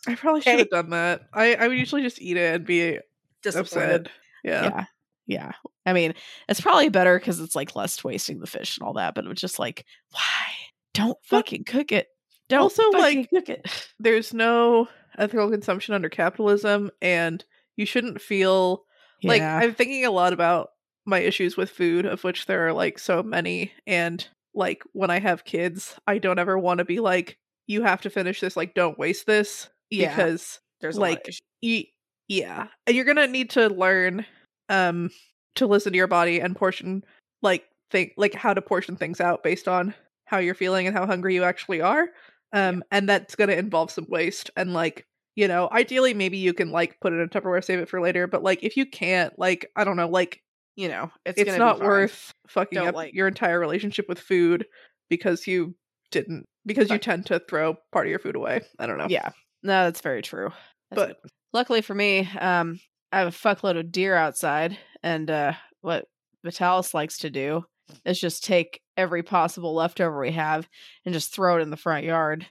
[0.08, 1.24] I probably should have done that.
[1.34, 3.00] I I would usually just eat it and be
[3.42, 4.08] Disappointed.
[4.08, 4.12] upset.
[4.44, 4.64] Yeah.
[4.64, 4.86] Yeah.
[5.26, 5.52] Yeah.
[5.86, 6.14] I mean,
[6.50, 9.30] it's probably better because it's like less wasting the fish and all that, but it
[9.30, 10.52] was just like, why?
[10.94, 12.08] Don't fucking cook it.
[12.50, 13.90] Don't Also, fucking like, cook it.
[14.00, 17.44] There's no ethical consumption under capitalism, and
[17.76, 18.84] you shouldn't feel
[19.24, 20.70] like I'm thinking a lot about
[21.06, 25.20] my issues with food, of which there are like so many, and like when I
[25.20, 28.74] have kids, I don't ever want to be like, you have to finish this, like
[28.74, 30.10] don't waste this, yeah.
[30.10, 31.88] because There's a lot of like issues.
[32.28, 34.26] Yeah, And you're gonna need to learn
[34.70, 35.10] um
[35.56, 37.04] to listen to your body and portion
[37.42, 39.94] like think like how to portion things out based on
[40.26, 42.08] how you're feeling and how hungry you actually are.
[42.54, 45.06] Um and that's gonna involve some waste and like
[45.36, 48.00] you know, ideally maybe you can like put it in a Tupperware, save it for
[48.00, 50.42] later, but like if you can't, like I don't know, like
[50.76, 54.66] you know, it's, it's, not worth fucking Don't, up like- your entire relationship with food
[55.10, 55.76] because you
[56.12, 58.62] didn't because you tend to throw part of your food away.
[58.80, 59.08] I don't know.
[59.10, 59.30] Yeah,
[59.62, 60.52] no, that's very true.
[60.90, 61.32] That's But- good.
[61.54, 62.80] Luckily for me, um,
[63.12, 66.08] I have a fuckload of deer outside, and uh, what
[66.44, 67.66] Vitalis likes to do
[68.06, 70.68] is just take every possible leftover we have
[71.06, 72.46] and just throw it in the front yard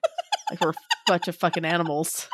[0.51, 0.75] like we're a
[1.07, 2.29] bunch of fucking animals.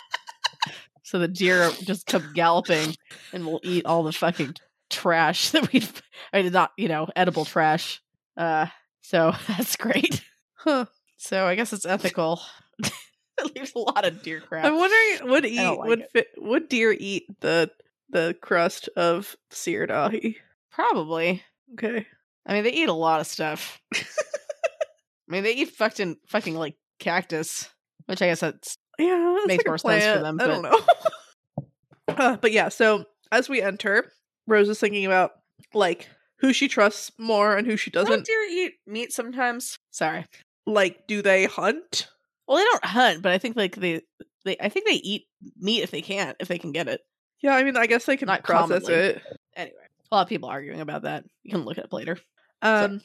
[1.04, 2.94] So the deer just come galloping
[3.32, 4.56] and we'll eat all the fucking
[4.90, 6.02] trash that we've
[6.32, 8.00] I did not, you know, edible trash.
[8.36, 8.66] Uh
[9.02, 10.22] so that's great.
[10.54, 10.86] Huh.
[11.16, 12.40] So I guess it's ethical.
[13.44, 14.64] it leaves a lot of deer crap.
[14.64, 16.10] I'm wondering would eat like would it.
[16.12, 17.70] fit, would deer eat the
[18.10, 20.36] the crust of seared ahi?
[20.70, 21.42] Probably.
[21.74, 22.06] Okay.
[22.46, 23.80] I mean, they eat a lot of stuff.
[23.94, 24.00] I
[25.28, 27.68] mean, they eat fucking fucking like cactus,
[28.06, 30.80] which I guess that's Yeah, that's Makes like more sense for them, I don't know.
[32.08, 34.10] Uh, but yeah, so as we enter,
[34.46, 35.32] Rose is thinking about
[35.74, 38.24] like who she trusts more and who she don't doesn't.
[38.24, 39.78] deer eat meat sometimes.
[39.90, 40.24] Sorry.
[40.66, 42.08] Like, do they hunt?
[42.48, 44.00] Well, they don't hunt, but I think like they
[44.44, 45.26] they I think they eat
[45.58, 47.02] meat if they can if they can get it.
[47.42, 48.94] Yeah, I mean, I guess they can Not process commonly.
[48.94, 49.22] it.
[49.54, 49.76] Anyway,
[50.10, 51.24] a lot of people arguing about that.
[51.44, 52.18] You can look it up later.
[52.62, 53.00] Um,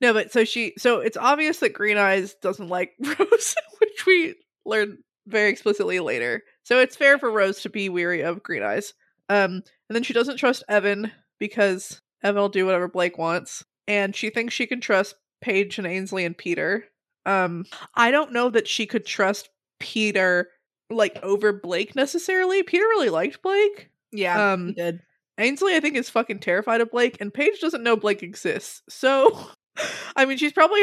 [0.00, 4.34] no, but so she, so it's obvious that Green Eyes doesn't like Rose, which we
[4.66, 6.42] learn very explicitly later.
[6.64, 8.92] So it's fair for Rose to be weary of Green Eyes.
[9.28, 14.14] Um, and then she doesn't trust Evan because Evan will do whatever Blake wants, and
[14.14, 16.84] she thinks she can trust Paige and Ainsley and Peter.
[17.26, 19.48] Um, I don't know that she could trust
[19.80, 20.48] Peter
[20.90, 22.62] like over Blake necessarily.
[22.62, 23.90] Peter really liked Blake.
[24.10, 25.00] Yeah, Um, did.
[25.38, 28.82] Ainsley, I think, is fucking terrified of Blake, and Paige doesn't know Blake exists.
[28.88, 29.48] So,
[30.16, 30.82] I mean, she's probably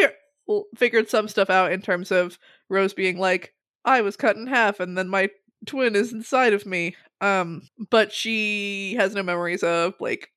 [0.75, 3.53] figured some stuff out in terms of Rose being like,
[3.85, 5.29] I was cut in half, and then my
[5.67, 6.95] twin is inside of me.
[7.21, 10.29] Um, but she has no memories of Blake.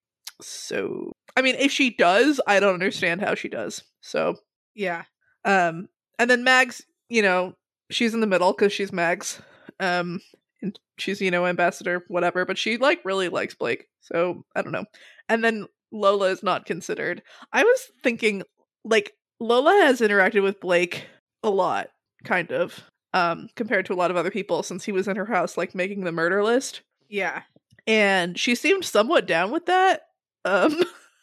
[0.42, 3.82] So, I mean, if she does, I don't understand how she does.
[4.02, 4.36] So,
[4.74, 5.04] Yeah.
[5.44, 7.54] Um, and then Mags, you know,
[7.90, 9.40] she's in the middle because she's Mags.
[9.80, 10.20] Um,
[10.60, 13.88] and she's, you know, ambassador, whatever, but she like really likes Blake.
[14.00, 14.84] So I don't know.
[15.28, 17.22] And then Lola is not considered.
[17.52, 18.42] I was thinking
[18.84, 21.06] like Lola has interacted with Blake
[21.42, 21.88] a lot,
[22.24, 22.80] kind of,
[23.12, 25.74] um, compared to a lot of other people since he was in her house, like
[25.74, 27.42] making the murder list Yeah.
[27.86, 30.02] and she seemed somewhat down with that
[30.44, 30.80] um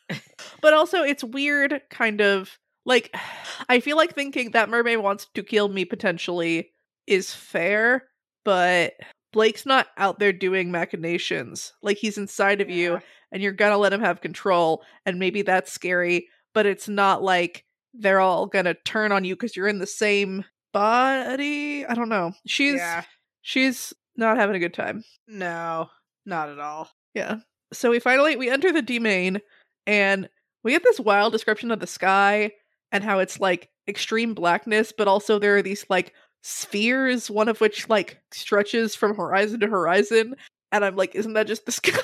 [0.61, 2.57] but also it's weird kind of
[2.89, 3.15] like
[3.69, 6.69] i feel like thinking that mermaid wants to kill me potentially
[7.07, 8.03] is fair
[8.43, 8.93] but
[9.31, 12.99] blake's not out there doing machinations like he's inside of you
[13.31, 17.63] and you're gonna let him have control and maybe that's scary but it's not like
[17.93, 22.31] they're all gonna turn on you because you're in the same body i don't know
[22.45, 23.03] she's yeah.
[23.41, 25.89] she's not having a good time No,
[26.25, 26.89] not at all.
[27.13, 27.37] yeah.
[27.71, 29.39] So we finally we enter the D main
[29.87, 30.27] and
[30.63, 32.51] we get this wild description of the sky
[32.91, 37.61] and how it's like extreme blackness, but also there are these like spheres, one of
[37.61, 40.35] which like stretches from horizon to horizon.
[40.71, 41.99] And I'm like, isn't that just the sky?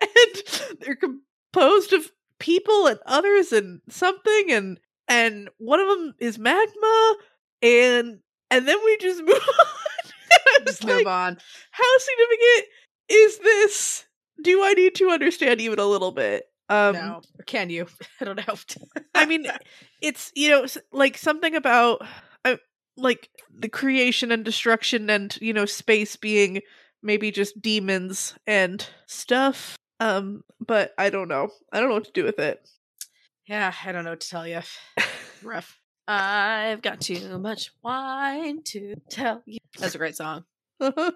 [0.00, 6.38] and they're composed of people and others and something and and one of them is
[6.38, 7.14] magma
[7.62, 8.18] and
[8.50, 10.66] and then we just move on.
[10.66, 11.38] Just move like, on.
[11.70, 12.68] how significant
[13.08, 14.04] is this?
[14.42, 16.44] Do I need to understand even a little bit?
[16.68, 17.86] Um, no, can you?
[18.20, 18.54] I don't know.
[19.14, 19.46] I mean,
[20.00, 22.06] it's you know like something about
[22.44, 22.56] uh,
[22.96, 26.60] like the creation and destruction and you know space being
[27.02, 29.76] maybe just demons and stuff.
[30.00, 31.48] Um, but I don't know.
[31.72, 32.68] I don't know what to do with it.
[33.46, 34.60] yeah, I don't know what to tell you.
[35.42, 35.78] Rough.
[36.08, 39.58] I've got too much wine to tell you.
[39.78, 40.44] That's a great song.
[40.80, 41.14] Try to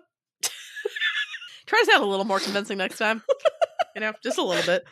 [1.90, 3.22] sound a little more convincing next time.
[3.96, 4.84] you know, just a little bit.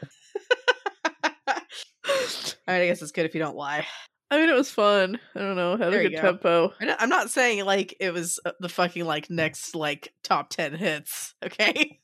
[2.67, 3.87] All right, I guess it's good if you don't lie.
[4.31, 5.21] I mean, it was fun.
[5.35, 5.77] I don't know.
[5.77, 6.21] Had There a good go.
[6.23, 6.73] tempo.
[6.81, 10.75] I I'm not saying like it was uh, the fucking like next like top 10
[10.75, 12.01] hits, okay?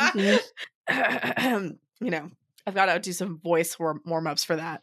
[0.00, 0.40] Mhm.
[2.00, 2.30] you know,
[2.66, 4.82] I've got to do some voice warm ups for that.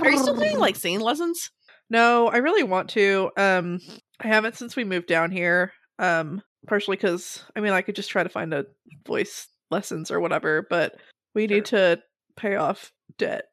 [0.00, 1.50] Are you still doing like singing lessons?
[1.90, 3.30] No, I really want to.
[3.36, 3.80] Um,
[4.20, 5.72] I haven't since we moved down here.
[5.98, 8.66] Um, partially because I mean I could just try to find a
[9.06, 10.94] voice lessons or whatever, but
[11.34, 12.00] we need to
[12.36, 13.46] pay off debt.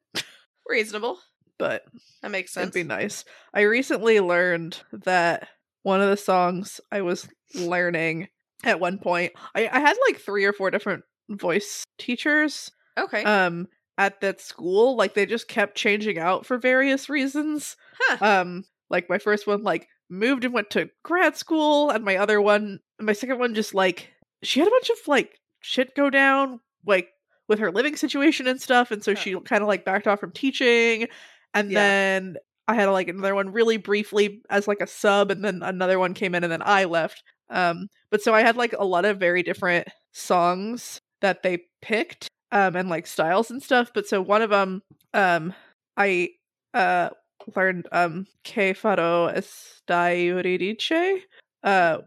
[0.70, 1.18] Reasonable.
[1.58, 1.84] But
[2.22, 2.64] That makes sense.
[2.64, 3.26] it'd be nice.
[3.54, 5.50] I recently learned that
[5.84, 8.30] one of the songs I was learning
[8.64, 13.24] at one point, I, I had like three or four different voice teachers Okay.
[13.24, 14.96] um at that school.
[14.96, 17.76] Like they just kept changing out for various reasons.
[18.00, 18.18] huh.
[18.42, 22.42] um like my first one like moved and went to grad school and my other
[22.42, 24.10] one my second one just like
[24.44, 27.10] she had a bunch of like shit go down like
[27.50, 29.20] with her living situation and stuff and so Huh.
[29.22, 31.08] she kind of like backed off from teaching
[31.54, 31.80] and Yeah.
[31.80, 32.38] then
[32.70, 36.14] i had like another one really briefly as like a sub and then another one
[36.14, 39.18] came in and then i left um but so i had like a lot of
[39.20, 44.42] very different songs that they picked um and like styles and stuff but so one
[44.42, 44.82] of them
[45.14, 45.54] um
[45.98, 46.30] I
[46.74, 47.10] uh
[47.58, 51.24] learned um Che farò Estai Euridice,
[51.64, 51.98] uh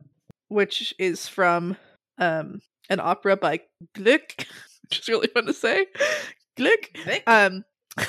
[0.49, 1.77] which is from
[2.19, 3.61] um an opera by
[3.95, 4.47] Gluck,
[4.93, 5.87] which is really fun to say.
[6.57, 6.91] Gluck.
[7.05, 7.23] Vic?
[7.27, 7.65] Um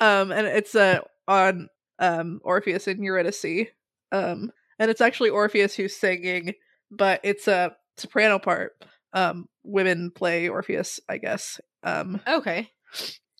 [0.00, 3.68] um and it's uh on um Orpheus and Eurydice.
[4.12, 6.52] Um and it's actually Orpheus who's singing,
[6.90, 8.72] but it's a soprano part.
[9.14, 11.60] Um women play Orpheus, I guess.
[11.82, 12.70] Um okay.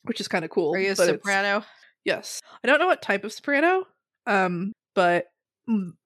[0.05, 0.75] which is kind of cool.
[0.75, 1.63] Are you a soprano?
[2.07, 2.41] Yes.
[2.65, 3.85] I don't know what type of soprano,
[4.27, 5.27] um, but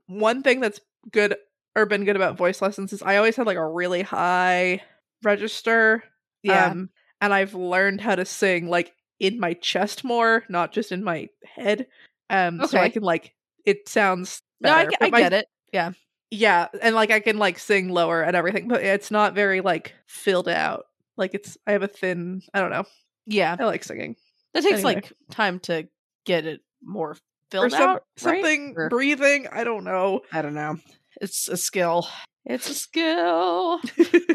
[0.07, 0.81] one thing that's
[1.13, 1.37] good
[1.77, 4.83] or been good about voice lessons is I always had like a really high
[5.23, 6.03] register.
[6.48, 11.05] Um, and I've learned how to sing like in my chest more, not just in
[11.05, 11.87] my head.
[12.31, 13.35] Um, so I can like
[13.66, 15.46] it sounds no, I, better, ge- but I my- get it.
[15.72, 15.92] Yeah,
[16.31, 19.94] yeah, and like I can like sing lower and everything, but it's not very like
[20.07, 20.85] filled out.
[21.16, 22.42] Like it's I have a thin.
[22.55, 22.85] I don't know.
[23.26, 23.55] Yeah.
[23.59, 24.16] I like singing.
[24.55, 24.94] That takes Anyway.
[24.94, 25.87] like time to
[26.24, 27.16] get it more Or
[27.50, 28.05] filled some, out.
[28.16, 29.46] something breathing.
[29.53, 30.22] I don't know.
[30.33, 30.79] I don't know.
[31.20, 32.09] It's a skill.
[32.46, 33.81] It's a skill.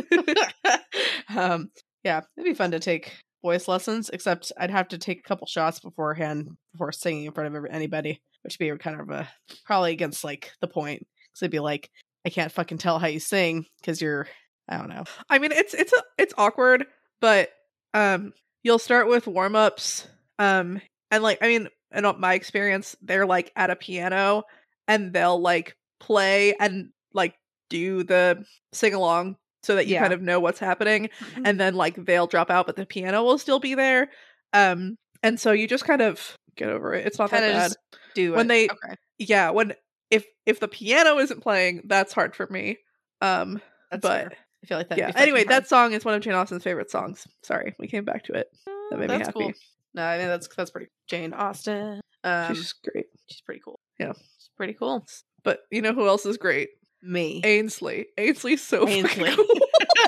[1.36, 1.70] um,
[2.06, 5.48] yeah, it'd be fun to take voice lessons, except I'd have to take a couple
[5.48, 9.28] shots beforehand before singing in front of anybody, which would be kind of a
[9.66, 11.00] probably against like the point.
[11.00, 11.90] Because it'd be like,
[12.24, 14.28] I can't fucking tell how you sing because you're,
[14.70, 15.04] I don't know.
[15.30, 16.86] I mean, it's it's a, it's awkward,
[17.22, 17.50] but
[17.96, 23.26] um, you'll start with warm ups, um, and like I mean, in my experience, they're
[23.26, 24.44] like at a piano,
[24.88, 27.34] and they'll like play and like
[27.70, 30.02] do the sing along so that you Yeah.
[30.02, 31.10] kind of know what's happening,
[31.44, 34.10] and then like they'll drop out, but the piano will still be there,
[34.54, 37.06] um, and so you just kind of get over it.
[37.06, 38.00] It's not that Kind of bad.
[38.14, 38.48] do When it.
[38.50, 39.74] they- okay, Yeah, when
[40.12, 42.78] if if the piano isn't playing, that's hard for me.
[43.22, 44.32] Um, that's but fair.
[44.64, 44.98] I feel like that.
[44.98, 45.12] yeah.
[45.16, 47.28] Anyway, that song is one of Jane Austen's favorite songs.
[47.44, 48.48] Sorry, we came back to it.
[48.92, 49.32] that made me happy.
[49.34, 49.54] cool.
[49.96, 50.88] No, I mean that's that's pretty.
[51.08, 52.02] Jane Austen.
[52.24, 53.06] Um, She's great.
[53.30, 53.80] she's pretty cool.
[54.00, 54.14] Yeah.
[54.38, 55.06] she's pretty cool.
[55.44, 56.70] But you know who else is great?
[57.06, 57.42] Me.
[57.44, 58.08] Ainsley.
[58.18, 59.32] Ainsley's so Ainsley.
[59.32, 59.46] cool.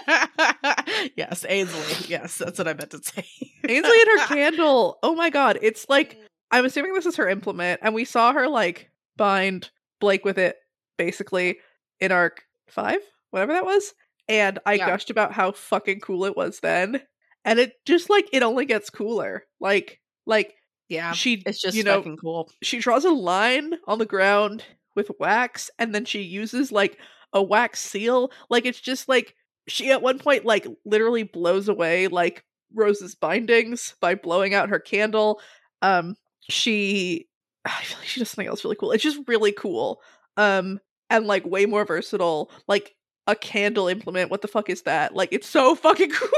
[1.15, 2.05] yes, Ainsley.
[2.09, 3.25] Yes, that's what I meant to say.
[3.67, 4.97] Ainsley and her candle.
[5.03, 6.23] Oh my god, it's like mm.
[6.51, 10.55] I'm assuming this is her implement, and we saw her like bind Blake with it,
[10.97, 11.57] basically
[11.99, 12.99] in arc five,
[13.31, 13.93] whatever that was.
[14.29, 14.87] And I Yeah.
[14.87, 17.01] gushed about how fucking cool it was then,
[17.45, 19.43] and it just like it only gets cooler.
[19.59, 20.53] Like, like
[20.89, 22.49] Yeah, she, it's just you know, fucking cool.
[22.61, 24.63] she draws a line on the ground
[24.97, 26.97] with wax and then she uses like
[27.31, 29.33] a wax seal like it's just like
[29.67, 34.79] she at one point like literally blows away like rose's bindings by blowing out her
[34.79, 35.41] candle.
[35.81, 37.27] Um she
[37.65, 38.91] i feel like she does something else really cool.
[38.91, 40.01] It's just really cool.
[40.35, 40.79] Um
[41.09, 42.51] and like way more versatile.
[42.67, 42.95] Like
[43.27, 45.15] a candle implement what the fuck is that?
[45.15, 46.29] Like it's so fucking cool.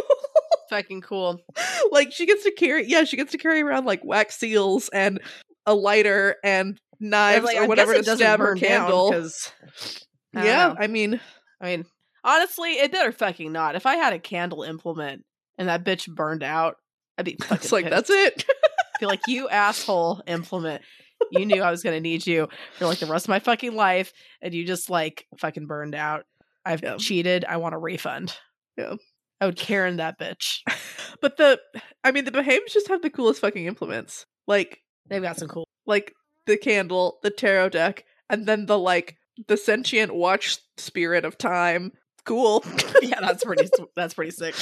[0.69, 1.41] Fucking cool.
[1.91, 5.19] like she gets to carry yeah she gets to carry around like wax seals and
[5.70, 9.12] a lighter and knives Like, or whatever to stab her candle.
[9.12, 9.52] down candle 'cause-
[10.36, 10.76] I yeah know.
[10.80, 11.20] i mean
[11.62, 11.86] I mean,
[12.24, 13.76] honestly, it better fucking not.
[13.76, 15.26] If I had a candle implement
[15.58, 16.76] and that bitch burned out,
[17.18, 18.08] I'd be fucking it's like pissed.
[18.08, 18.46] that's it
[19.02, 20.82] Be like, you asshole implement.
[21.32, 24.14] You knew I was gonna need you for like the rest of my fucking life,
[24.42, 26.24] and you just like fucking burned out.
[26.66, 26.96] I've Yeah.
[26.98, 27.44] cheated.
[27.44, 28.34] I want a refund.
[28.78, 28.96] Yeah.
[29.42, 30.60] I would Karen that bitch.
[31.22, 31.60] but the
[32.06, 35.67] i mean the Behaims just have the coolest fucking implements like They've got some cool.
[35.86, 36.13] like
[36.45, 39.17] the candle the tarot deck and then the like
[39.48, 41.91] the sentient watch spirit of time
[42.26, 42.63] cool
[43.02, 43.69] Yeah, that's pretty.
[43.95, 44.56] that's pretty sick.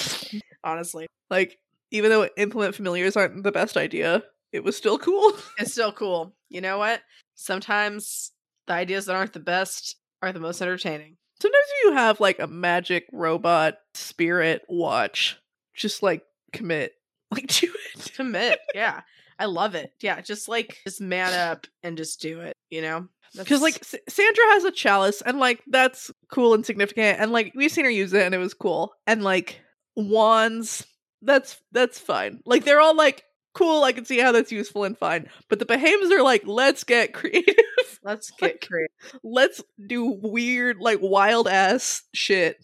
[0.64, 1.58] Honestly, like
[1.92, 6.36] even though implement familiars aren't the best idea it was still cool it's still cool.
[6.50, 7.02] You know what?
[7.36, 8.32] Sometimes
[8.68, 11.18] the ideas that aren't the best are the most entertaining.
[11.42, 15.38] sometimes you have like a magic robot spirit watch
[15.76, 16.94] just like commit
[17.32, 18.60] like do it Commit.
[18.74, 19.02] yeah.
[19.40, 19.92] I love it.
[20.02, 20.20] Yeah.
[20.22, 23.08] Just like, just man up and just do it, you know?
[23.38, 27.52] because like S- sandra has a chalice and like that's cool and significant and like
[27.56, 29.60] we've seen her use it and it was cool and like
[29.98, 30.88] wands
[31.22, 34.98] that's that's fine like they're all like cool i can see how that's useful and
[34.98, 38.96] fine but the Behaims are like let's get creative let's get creative.
[39.24, 42.58] let's do weird like wild ass shit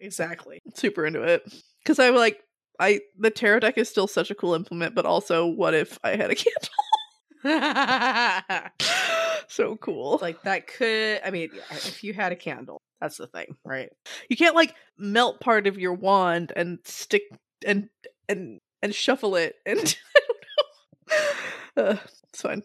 [0.00, 0.60] Exactly.
[0.74, 1.42] super into it
[1.82, 2.40] because i like
[2.78, 6.10] i the tarot deck is still such a cool implement but also what if i
[6.10, 6.68] had a candle
[9.48, 13.56] so cool like, that could, I mean, if you had a candle, that's the thing,
[13.64, 13.90] right?
[14.28, 17.22] You can't like melt part of your wand and stick
[17.64, 17.88] and
[18.28, 20.20] and and shuffle it and I
[21.76, 21.90] don't know.
[21.90, 21.96] Uh,
[22.28, 22.62] it's fine.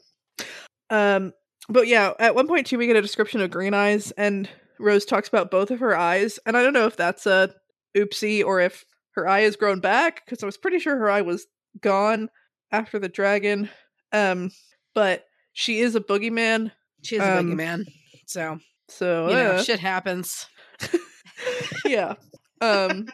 [0.89, 1.33] Um
[1.69, 4.49] but yeah, at one point too we get a description of green eyes and
[4.79, 7.53] Rose talks about both of her eyes and I don't know if that's a
[7.95, 8.85] oopsie or if
[9.15, 11.45] her eye has grown back because I was pretty sure her eye was
[11.81, 12.29] gone
[12.71, 13.69] after the dragon
[14.11, 14.51] Um,
[14.95, 16.71] but she is a boogeyman,
[17.03, 17.85] She is a a Um, boogeyman.
[18.27, 18.59] So,
[18.89, 20.47] so you know, uh, shit happens.
[21.85, 22.13] yeah.
[22.61, 23.07] Um,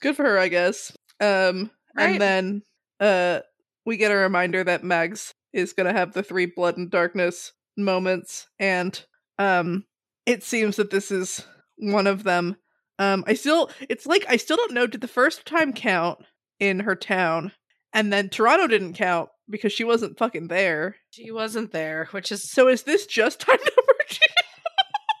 [0.00, 0.96] good for her, I guess.
[1.20, 2.10] Um, Right.
[2.12, 2.62] and then
[3.00, 3.40] uh,
[3.86, 8.48] we get a reminder that Mags is gonna have the three blood and darkness moments,
[8.58, 9.00] and
[9.38, 9.84] um,
[10.26, 11.46] it seems that this is
[11.78, 12.56] one of them.
[12.98, 14.86] Um, I still, it's like I still don't know.
[14.86, 16.20] Did the first time count
[16.60, 17.52] in her town,
[17.92, 20.96] and then Toronto didn't count because she wasn't fucking there.
[21.10, 24.20] She wasn't there, which is So is this just time number two?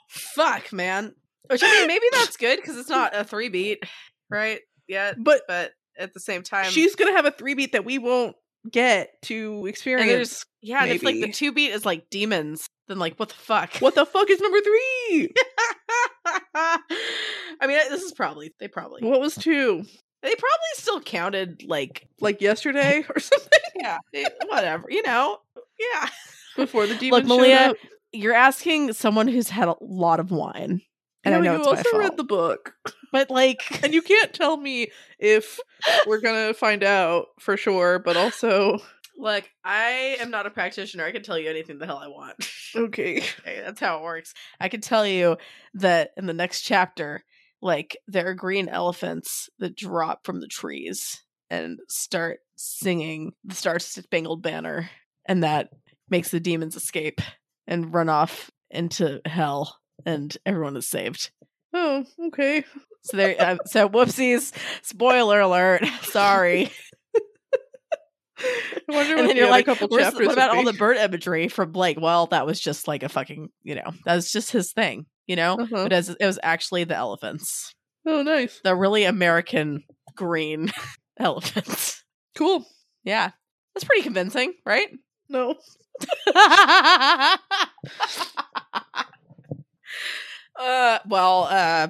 [0.08, 1.14] fuck, man.
[1.50, 3.82] Which I mean, maybe that's good because it's not a three beat,
[4.30, 4.60] right?
[4.88, 7.98] Yet, But but at the same time, she's gonna have a three beat that we
[7.98, 8.34] won't
[8.70, 10.10] get to experience.
[10.10, 13.34] there's yeah, and if like the two beat is like demons, then like what the
[13.34, 13.74] fuck?
[13.76, 15.34] What the fuck is number three?
[17.60, 19.84] I mean, this is probably they probably what was two?
[20.22, 25.38] they probably still counted like Like yesterday or something yeah, they- whatever, you know,
[25.78, 26.08] yeah.
[26.56, 27.74] before the demon showed Malia.
[28.12, 30.80] You're asking someone who's had a lot of wine,
[31.24, 32.74] and I know you it's my also fault, read the book,
[33.10, 35.58] but like and you can't tell me if
[36.06, 37.98] we're gonna find out for sure.
[37.98, 38.78] But also,
[39.18, 41.04] Look, I am not a practitioner.
[41.04, 42.34] I can tell you anything the hell I want.
[42.76, 44.32] okay, Okay, that's how it works.
[44.60, 45.36] I can tell you
[45.74, 47.24] that in the next chapter,
[47.64, 53.78] like there are green elephants that drop from the trees and start singing the Star
[53.78, 54.90] Spangled Banner,
[55.26, 55.70] and that
[56.10, 57.20] makes the demons escape
[57.66, 61.30] and run off into hell, and everyone is saved.
[61.72, 62.64] oh, okay.
[63.06, 63.36] So there.
[63.38, 64.50] Uh, so whoopsies.
[64.82, 65.84] Spoiler alert.
[66.04, 66.72] Sorry.
[68.38, 70.96] I wonder and what then the you're like, couple chapters what about all the bird
[70.96, 72.00] imagery from Blake?
[72.00, 75.36] Well, that was just like a fucking, you know, that was just his thing, you
[75.36, 75.54] know.
[75.54, 75.84] Uh-huh.
[75.84, 77.74] But as it was actually the elephants,
[78.06, 80.70] Oh, nice, the really American green
[81.18, 82.04] elephants.
[82.36, 82.66] cool.
[83.04, 83.30] Yeah,
[83.74, 84.88] that's pretty convincing, right?
[85.28, 85.54] No,
[90.58, 91.88] uh, well, uh,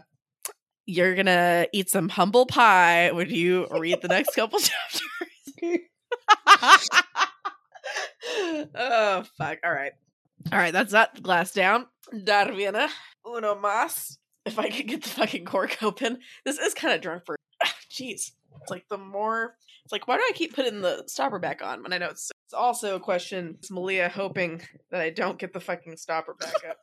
[0.87, 4.59] you're gonna eat some humble pie when you read the next couple
[5.63, 5.81] chapters.
[8.75, 9.59] oh fuck!
[9.65, 9.93] All right,
[10.53, 10.73] all right.
[10.73, 11.87] That's that glass down.
[12.13, 12.89] Darviana,
[13.27, 14.19] uno mas.
[14.45, 17.37] If I could get the fucking cork open, this is kind of drunk for.
[17.91, 19.57] Jeez, it's like the more.
[19.85, 22.31] It's like why do I keep putting the stopper back on when I know it's.
[22.47, 23.57] It's also a question.
[23.63, 26.77] Is Malia hoping that I don't get the fucking stopper back up?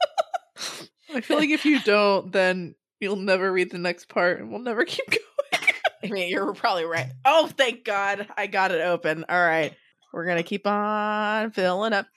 [1.13, 4.61] I feel like if you don't, then you'll never read the next part, and we'll
[4.61, 5.74] never keep going.
[6.03, 7.11] I mean, you're probably right.
[7.26, 9.26] Oh, thank God, I got it open.
[9.30, 9.76] All right,
[10.13, 12.07] we're gonna keep on filling up.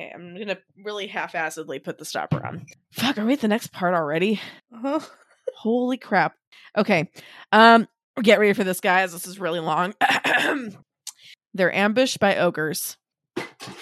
[0.00, 2.64] Okay, I'm gonna really half-assedly put the stopper on.
[2.92, 4.40] Fuck, are we at the next part already?
[4.74, 5.00] Uh-huh.
[5.56, 6.36] Holy crap.
[6.76, 7.10] Okay,
[7.52, 7.86] um,
[8.22, 9.12] get ready for this, guys.
[9.12, 9.94] This is really long.
[11.54, 12.96] They're ambushed by ogres.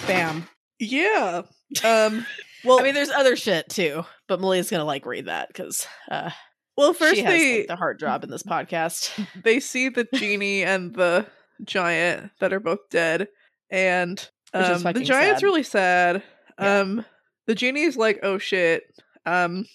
[0.08, 0.48] Bam.
[0.80, 1.42] Yeah.
[1.84, 2.26] Um.
[2.64, 6.30] Well, I mean, there's other shit too, but Malia's gonna like read that because uh,
[6.76, 9.12] well, first she has they like, the hard job in this podcast.
[9.44, 11.26] they see the genie and the
[11.62, 13.28] giant that are both dead,
[13.70, 15.42] and um, the giant's sad.
[15.42, 16.22] really sad.
[16.60, 16.80] Yeah.
[16.80, 17.04] Um,
[17.46, 18.82] the genie's like, "Oh shit."
[19.26, 19.66] Um,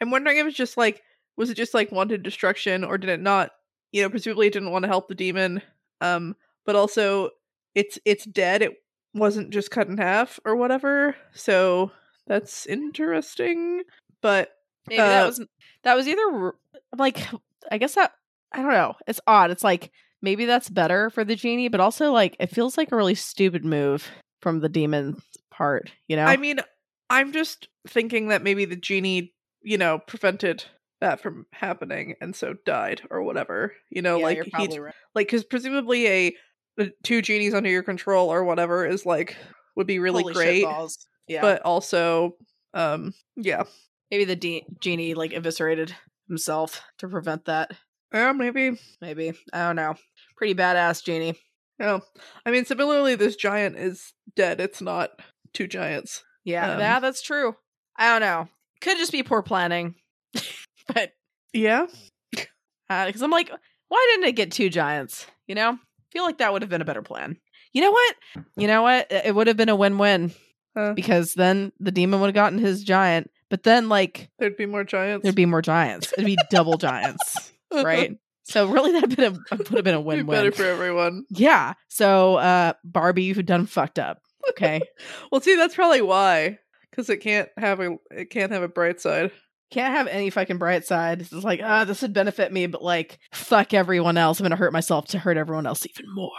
[0.00, 1.02] I'm wondering if it's just like,
[1.36, 3.50] was it just like wanted destruction, or did it not?
[3.92, 5.62] You know, presumably it didn't want to help the demon.
[6.00, 7.30] Um, but also
[7.74, 8.62] it's it's dead.
[8.62, 8.72] It
[9.14, 11.16] wasn't just cut in half or whatever.
[11.32, 11.90] So
[12.26, 13.82] that's interesting.
[14.22, 14.50] But
[14.88, 15.46] Maybe that Uh, was
[15.82, 16.52] that was either
[16.96, 17.26] like
[17.70, 18.12] I guess that
[18.52, 18.94] I don't know.
[19.06, 19.50] It's odd.
[19.50, 19.90] It's like
[20.22, 23.64] maybe that's better for the genie, but also like it feels like a really stupid
[23.64, 24.08] move
[24.42, 25.90] from the demon part.
[26.08, 26.24] You know?
[26.24, 26.60] I mean,
[27.08, 30.64] I'm just thinking that maybe the genie, you know, prevented
[31.00, 33.72] that from happening and so died or whatever.
[33.90, 34.94] You know, Yeah, like you're he right.
[35.14, 36.36] like because presumably a
[36.76, 39.36] the two genies under your control or whatever is like
[39.76, 40.66] would be really Holy great.
[41.26, 42.36] Yeah, but also
[42.74, 43.64] um yeah.
[44.10, 45.94] maybe the de- genie like eviscerated
[46.28, 47.72] himself to prevent that.
[48.12, 48.78] Yeah, maybe.
[49.00, 49.94] Maybe I don't know.
[50.36, 51.38] Pretty badass genie.
[51.78, 52.00] Yeah.
[52.44, 54.60] I mean, similarly, this giant is dead.
[54.60, 55.10] It's not
[55.54, 56.22] two giants.
[56.44, 57.54] Yeah, Um, yeah, that's true.
[57.96, 58.48] I don't know.
[58.80, 59.94] Could just be poor planning,
[60.94, 61.12] but
[61.52, 61.86] Yeah.
[62.88, 63.50] because I'm like,
[63.88, 65.26] why didn't it get two giants?
[65.46, 65.78] You know,
[66.12, 67.36] feel like that would have been a better plan.
[67.72, 68.14] You know what?
[68.56, 69.10] You know what?
[69.12, 70.32] It would have been a win-win
[70.76, 70.92] Huh.
[70.94, 74.84] because then the demon would have gotten his giant, but then like There'd be more
[74.84, 75.24] giants.
[75.24, 76.12] there'd be more giants.
[76.12, 77.52] It'd be double giants,
[77.84, 78.16] right?
[78.44, 80.26] So really, that'd been a would have been a Be win-win.
[80.26, 81.24] better for everyone.
[81.30, 81.74] yeah.
[81.88, 84.18] So uh, Barbie, you've done fucked up.
[84.50, 84.80] Okay,
[85.32, 86.58] Well, see, that's probably why,
[86.90, 89.30] because it can't have a it can't have a bright side.
[89.70, 91.20] can't have any fucking bright side.
[91.20, 94.40] It's like ah, this would benefit me, but like fuck everyone else.
[94.40, 96.30] I'm gonna hurt myself to hurt everyone else even more.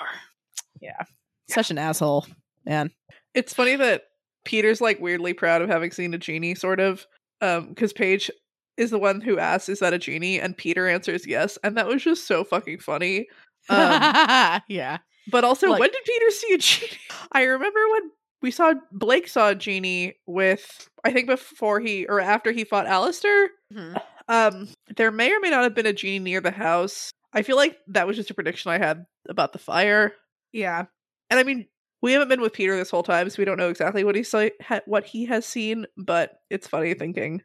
[0.81, 1.03] Yeah,
[1.47, 2.25] such an asshole.
[2.65, 2.91] man.
[3.33, 4.03] It's funny that
[4.43, 7.05] Peter's like weirdly proud of having seen a genie, sort of.
[7.39, 8.29] Um, because Paige
[8.77, 11.87] is the one who asks, "Is that a genie?" and Peter answers yes, and that
[11.87, 13.27] was just so fucking funny.
[13.69, 14.97] Um, yeah.
[15.29, 16.97] but also, Like- when did Peter see a genie?
[17.31, 18.11] I remember when
[18.41, 22.87] we saw Blake saw a genie with, I think before he or after he fought
[22.87, 23.49] Alistair.
[23.73, 24.01] Mhm.
[24.27, 24.67] Um,
[24.97, 27.11] there may or may not have been a genie near the house.
[27.33, 30.13] I feel like that was just a prediction I had about the fire.
[30.53, 30.85] Yeah.
[31.29, 31.67] And I mean,
[32.01, 34.23] we haven't been with Peter this whole time, so we don't know exactly what he
[34.23, 35.85] saw, ha- what he has seen.
[35.97, 37.41] But it's funny thinking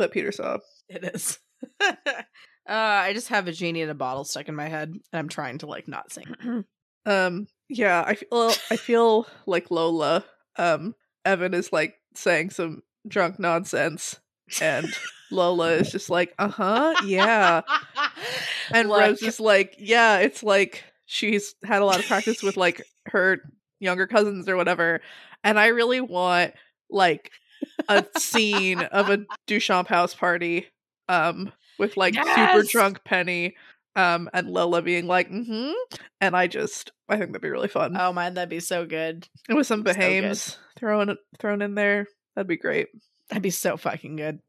[0.00, 0.58] that Peter saw.
[0.88, 1.38] It is.
[1.80, 1.92] uh,
[2.66, 5.58] I just have a genie in a bottle stuck in my head, and I'm trying
[5.58, 6.64] to like not sing.
[7.06, 10.22] Um, yeah, I feel I feel like Lola.
[10.56, 10.94] Um,
[11.24, 14.20] Evan is like saying some drunk nonsense,
[14.60, 14.86] and
[15.30, 17.62] Lola is just like, uh huh, yeah.
[18.72, 22.56] And Look, Rose is like, yeah, it's like she's had a lot of practice with
[22.56, 23.38] like her
[23.80, 25.00] younger cousins or whatever.
[25.42, 26.52] And I really want
[26.88, 27.32] like
[27.88, 30.66] a scene of a Duchamp house party
[31.08, 33.56] um with like super drunk Penny
[33.96, 35.72] um and Lola being like, mm-hmm.
[36.20, 37.96] And I just I think that'd be really fun.
[37.98, 39.28] Oh man, that'd be so good.
[39.48, 39.84] and with some so.
[39.84, 42.88] Behaims thrown thrown in there, that'd be great.
[43.28, 44.40] That'd be so fucking good.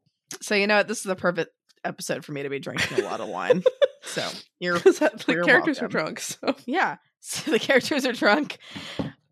[0.41, 0.87] So you know what?
[0.87, 1.51] This is the perfect
[1.83, 3.63] episode for me to be drinking a lot of wine.
[4.03, 4.27] So
[4.59, 5.85] you're Because the You're characters welcome.
[5.85, 6.97] are drunk, so yeah.
[7.19, 8.57] So the characters are drunk.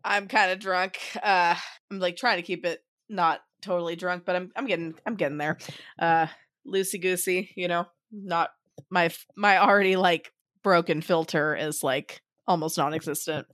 [0.04, 0.98] I'm kind of drunk.
[1.22, 1.56] Uh
[1.90, 5.38] I'm like trying to keep it not totally drunk, but I'm I'm getting I'm getting
[5.38, 5.58] there.
[5.98, 6.26] Uh
[6.66, 7.86] loosey goosey, you know.
[8.12, 8.50] Not
[8.90, 10.32] my my already like
[10.62, 13.46] broken filter is like almost non-existent.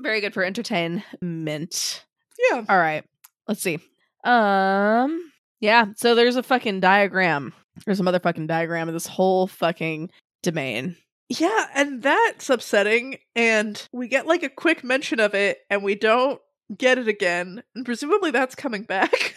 [0.00, 2.04] Very good for entertainment.
[2.50, 2.64] yeah.
[2.68, 3.04] All right.
[3.46, 3.78] Let's see.
[4.24, 5.30] Um
[5.60, 7.52] yeah, so there's a fucking diagram.
[7.84, 10.10] There's a motherfucking diagram of this whole fucking
[10.42, 10.96] domain.
[11.28, 13.18] Yeah, and that's upsetting.
[13.36, 16.40] And we get like a quick mention of it, and we don't
[16.76, 17.62] get it again.
[17.74, 19.34] And presumably that's coming back.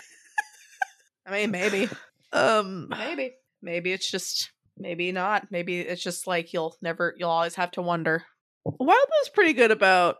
[1.26, 1.90] I mean, maybe.
[2.32, 3.34] um, Maybe.
[3.62, 5.52] Maybe it's just maybe not.
[5.52, 8.24] Maybe it's just like you'll never you'll always have to wonder.
[8.66, 8.80] Wild
[9.10, 10.18] was pretty good about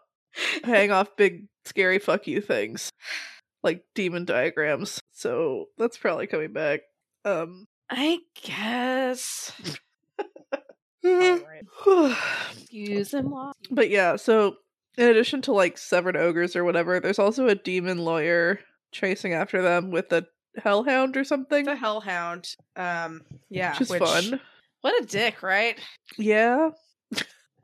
[0.64, 2.90] paying off big, scary fuck you things,
[3.64, 5.00] like demon diagrams.
[5.12, 6.82] So that's probably coming back.
[7.26, 9.52] Um, I guess.
[11.06, 12.18] Alright.
[12.70, 13.58] Use and walk.
[13.70, 14.56] but yeah, so
[14.98, 18.60] in addition to like severed ogres or whatever, there's also a demon lawyer
[18.92, 20.26] chasing after them with a
[20.58, 21.66] hellhound or something.
[21.66, 22.56] The hellhound.
[22.76, 23.72] Um yeah.
[23.72, 24.40] which is fun.
[24.82, 25.80] What a dick, right?
[26.18, 26.72] Yeah.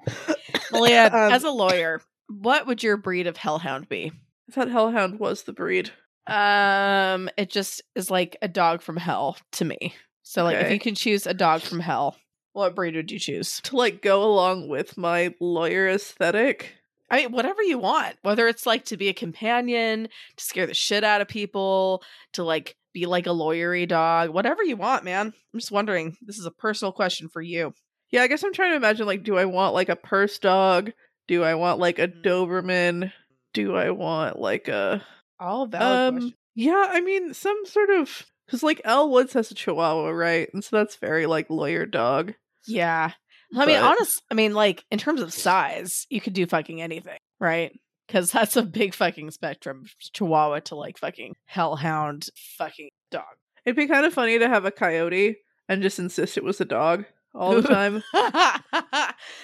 [0.72, 4.12] Malia, Um, as a lawyer, what would your breed of hellhound be?
[4.50, 5.92] I thought hellhound was the breed.
[6.28, 9.94] Um, it just is like a dog from hell to me.
[10.24, 12.16] So like if you can choose a dog from hell,
[12.54, 13.62] what breed would you choose?
[13.62, 16.76] To like go along with my lawyer aesthetic.
[17.12, 18.16] I mean, whatever you want.
[18.22, 22.04] Whether it's like to be a companion, to scare the shit out of people,
[22.34, 25.34] to like be like a lawyery dog, whatever you want, man.
[25.54, 26.18] I'm just wondering.
[26.22, 27.74] This is a personal question for you.
[28.12, 30.92] Yeah, I guess I'm trying to imagine like, do I want like a purse dog?
[31.28, 32.24] Do I want like a Mm.
[32.24, 33.12] Doberman?
[33.54, 35.04] Do I want like a
[35.40, 36.34] All valid um questions.
[36.56, 40.50] yeah, I mean some sort of because like Elle Woods has a Chihuahua, right?
[40.54, 42.34] And so that's very like lawyer dog.
[42.68, 43.12] Yeah.
[43.56, 44.22] I mean, but- honest.
[44.30, 47.72] I mean, like in terms of size, you could do fucking anything, right?
[48.08, 49.86] Because that's a big fucking spectrum.
[50.14, 52.28] Chihuahua to like fucking hellhound,
[52.58, 53.24] fucking dog.
[53.66, 55.38] It'd be kind of funny to have a coyote
[55.68, 58.04] and just insist it was a dog all the time.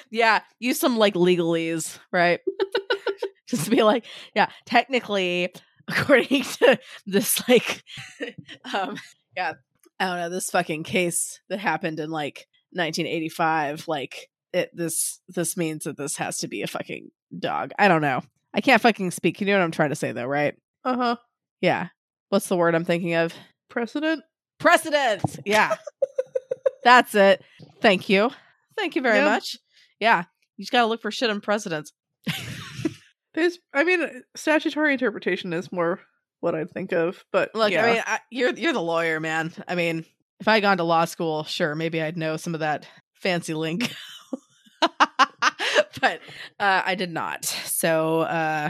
[0.09, 2.39] yeah, use some like legalese, right?
[3.47, 5.53] Just be like, yeah, technically,
[5.87, 7.83] according to this, like,
[8.73, 8.97] um,
[9.37, 9.53] yeah,
[9.99, 15.57] I don't know, this fucking case that happened in like 1985, like, it this this
[15.57, 17.71] means that this has to be a fucking dog.
[17.77, 18.21] I don't know.
[18.53, 19.41] I can't fucking speak.
[19.41, 20.55] You know what I'm trying to say, though, right?
[20.83, 21.15] Uh huh.
[21.61, 21.87] Yeah.
[22.29, 23.33] What's the word I'm thinking of?
[23.69, 24.23] Precedent.
[24.59, 25.39] Precedent.
[25.45, 25.75] Yeah.
[26.83, 27.41] That's it.
[27.81, 28.29] Thank you.
[28.77, 29.25] Thank you very Yeah.
[29.25, 29.57] much.
[29.99, 30.23] Yeah.
[30.57, 31.91] You just got to look for shit on precedents.
[33.33, 35.99] There's, I mean, statutory interpretation is more
[36.39, 37.83] what I'd think of, but Look, yeah.
[37.85, 39.51] I mean, I, you're you're the lawyer, man.
[39.67, 40.05] I mean,
[40.39, 43.53] if I had gone to law school, sure, maybe I'd know some of that fancy
[43.53, 43.87] lingo.
[46.01, 46.19] but
[46.59, 47.45] uh, I did not.
[47.45, 48.69] So, uh,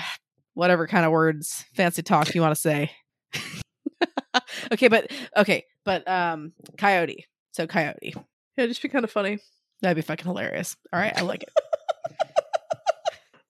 [0.54, 2.92] whatever kind of words, fancy talk you want to say.
[4.72, 7.26] okay, but okay, but um, coyote.
[7.52, 8.14] So coyote.
[8.14, 8.22] yeah,
[8.58, 9.40] it'd just be kind of funny.
[9.82, 10.76] That'd be fucking hilarious.
[10.92, 11.50] All right, I like it.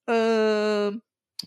[0.08, 1.02] Um,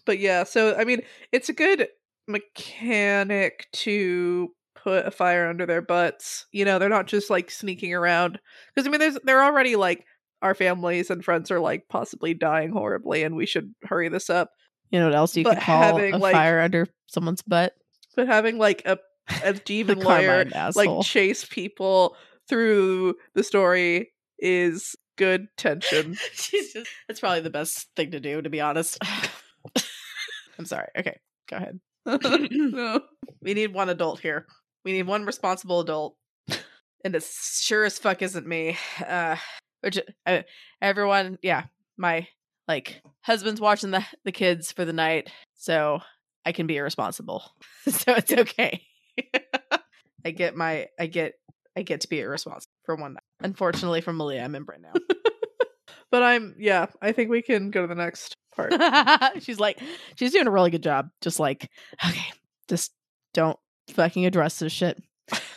[0.05, 1.89] but yeah, so I mean, it's a good
[2.27, 4.51] mechanic to
[4.83, 6.47] put a fire under their butts.
[6.53, 8.39] You know, they're not just like sneaking around
[8.75, 10.05] because I mean, there's they're already like
[10.43, 14.51] our families and friends are like possibly dying horribly, and we should hurry this up.
[14.91, 17.75] You know what else you But could call having, a like- fire under someone's butt?
[18.17, 18.99] But having like a
[19.45, 22.17] a demon lawyer like chase people
[22.49, 26.17] through the story is good tension.
[27.09, 28.99] That's probably the best thing to do, to be honest.
[30.59, 30.89] I'm sorry.
[30.99, 31.19] Okay,
[31.49, 31.81] go ahead.
[32.07, 33.01] no.
[33.43, 34.47] We need one adult here.
[34.89, 36.17] We need one responsible adult.
[37.05, 38.79] And it sure as fuck isn't me.
[39.07, 39.37] Uh
[39.83, 40.43] which uh,
[40.83, 41.65] everyone, yeah,
[41.97, 42.27] my
[42.67, 46.01] like husband's watching the the kids for the night, so
[46.45, 47.45] I can be irresponsible.
[47.87, 48.83] so it's okay.
[50.25, 51.35] I get my I get
[51.77, 53.23] I get to be irresponsible for one night.
[53.41, 54.95] Unfortunately for Malia, I'm in Brent now.
[56.11, 58.73] But I'm yeah, I think we can go to the next part.
[59.43, 59.79] she's like,
[60.17, 61.11] she's doing a really good job.
[61.21, 61.71] Just like,
[62.05, 62.33] okay,
[62.69, 62.93] just
[63.35, 63.59] don't
[63.93, 65.03] fucking address this shit.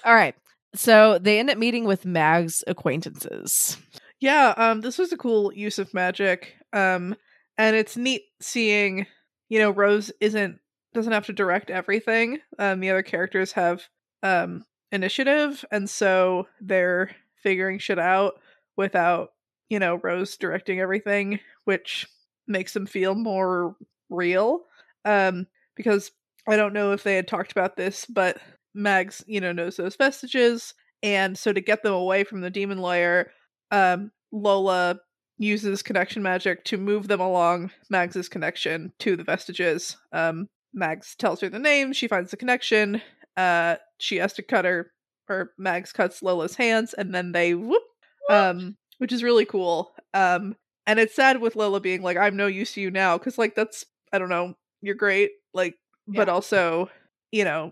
[0.03, 0.35] All right.
[0.73, 3.77] So they end up meeting with Mag's acquaintances.
[4.19, 6.55] Yeah, um this was a cool use of magic.
[6.73, 7.15] Um
[7.57, 9.05] and it's neat seeing,
[9.49, 10.59] you know, Rose isn't
[10.93, 12.39] doesn't have to direct everything.
[12.59, 13.83] Um the other characters have
[14.23, 17.11] um initiative and so they're
[17.41, 18.35] figuring shit out
[18.77, 19.31] without,
[19.69, 22.07] you know, Rose directing everything, which
[22.47, 23.75] makes them feel more
[24.09, 24.61] real.
[25.03, 26.11] Um because
[26.47, 28.37] I don't know if they had talked about this, but
[28.73, 30.73] Mags, you know, knows those vestiges
[31.03, 33.31] and so to get them away from the demon lair,
[33.71, 34.99] um, Lola
[35.37, 39.97] uses connection magic to move them along Mags's connection to the vestiges.
[40.11, 43.01] Um, Mags tells her the name, she finds the connection.
[43.35, 44.91] Uh, she has to cut her,
[45.27, 47.83] or Mags cuts Lola's hands, and then they whoop,
[48.29, 49.91] um, which is really cool.
[50.13, 53.37] Um, and it's sad with Lola being like, "I'm no use to you now," because
[53.37, 55.75] like that's I don't know, you're great, like,
[56.13, 56.33] but Yeah.
[56.33, 56.89] also,
[57.31, 57.71] you know,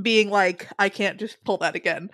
[0.00, 2.10] being like, I can't just pull that again.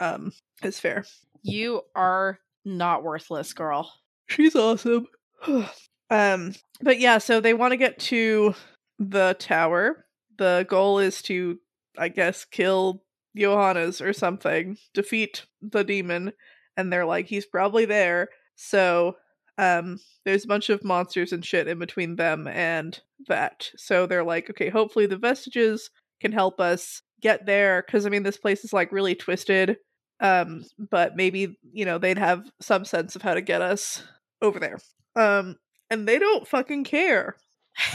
[0.00, 1.04] Um, is fair.
[1.42, 3.92] You are not worthless, girl.
[4.28, 5.06] She's awesome.
[6.10, 8.54] um, but yeah, so they want to get to
[8.98, 10.06] the tower.
[10.38, 11.58] The goal is to,
[11.98, 13.02] I guess, kill
[13.36, 16.32] Johannes or something, defeat the demon,
[16.76, 18.28] and they're like, he's probably there.
[18.56, 19.16] So,
[19.58, 23.70] um, there's a bunch of monsters and shit in between them and that.
[23.76, 25.90] So they're like, okay, hopefully the vestiges
[26.20, 27.82] can help us get there.
[27.82, 29.76] Cause I mean, this place is like really twisted.
[30.20, 34.04] Um, but maybe, you know, they'd have some sense of how to get us
[34.40, 34.78] over there.
[35.16, 35.56] Um,
[35.90, 37.36] and they don't fucking care.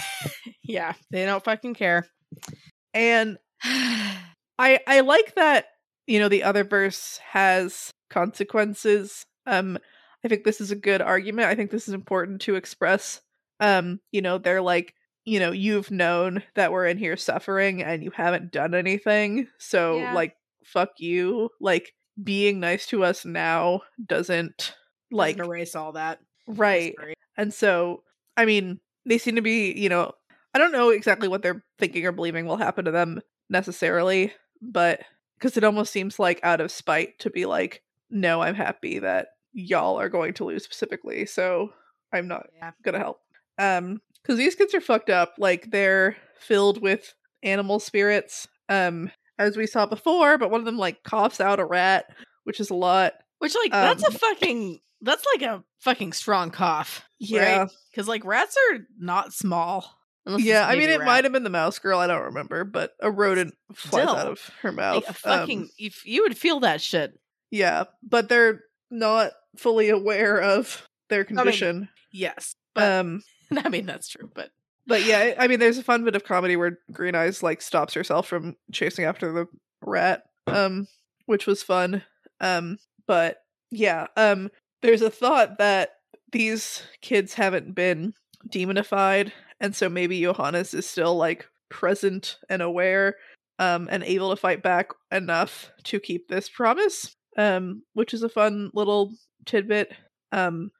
[0.63, 2.07] yeah, they don't fucking care.
[2.93, 5.67] And I I like that,
[6.05, 9.25] you know, the other verse has consequences.
[9.45, 9.77] Um,
[10.27, 11.47] I think this is a good argument.
[11.47, 13.21] I think this is important to express.
[13.61, 18.03] Um, you know, they're like, you know, you've known that we're in here suffering and
[18.03, 19.47] you haven't done anything.
[19.57, 20.13] So Yeah.
[20.13, 21.49] like fuck you.
[21.61, 24.73] Like being nice to us now doesn't
[25.11, 26.19] like Doesn't erase all that.
[26.45, 26.93] right.
[27.37, 28.03] And so,
[28.35, 30.11] I mean, they seem to be, you know,
[30.53, 35.01] I don't know exactly what they're thinking or believing will happen to them necessarily, but
[35.37, 39.27] because it almost seems like out of spite to be like, no, I'm happy that
[39.57, 41.73] y'all are going to lose specifically, so
[42.13, 42.71] I'm not Yeah.
[42.83, 43.19] gonna help.
[43.57, 45.33] Um, because these kids are fucked up.
[45.39, 48.47] Like they're filled with animal spirits.
[48.69, 52.05] Um, as we saw before, but one of them like coughs out a rat,
[52.43, 53.13] which is a lot.
[53.39, 57.03] Which like that's a Um, fucking that's like a fucking strong cough.
[57.19, 59.93] Yeah, Because like rats are not small.
[60.39, 61.99] Yeah, I mean, it might have been the mouse girl.
[61.99, 65.05] I don't remember, but a rodent flies Still, out of her mouth.
[65.05, 67.17] like a fucking Um, if you would feel that shit.
[67.49, 71.89] yeah, but they're not fully aware of their condition.
[72.11, 72.55] Yes.
[72.73, 73.23] But um,
[73.57, 74.51] I mean that's true, but
[74.87, 77.61] but yeah, I I mean, there's a fun bit of comedy where Green Eyes like
[77.61, 79.47] stops herself from chasing after the
[79.81, 80.87] rat, um,
[81.25, 82.03] which was fun.
[82.39, 84.49] Um, but yeah, um,
[84.81, 85.95] there's a thought that
[86.31, 88.13] these kids haven't been
[88.49, 93.15] demonified, and so maybe Johannes is still like present and aware,
[93.59, 97.13] um, and able to fight back enough to keep this promise.
[97.37, 99.13] Um, which is a fun little
[99.47, 99.93] tidbit.
[100.31, 100.71] Um,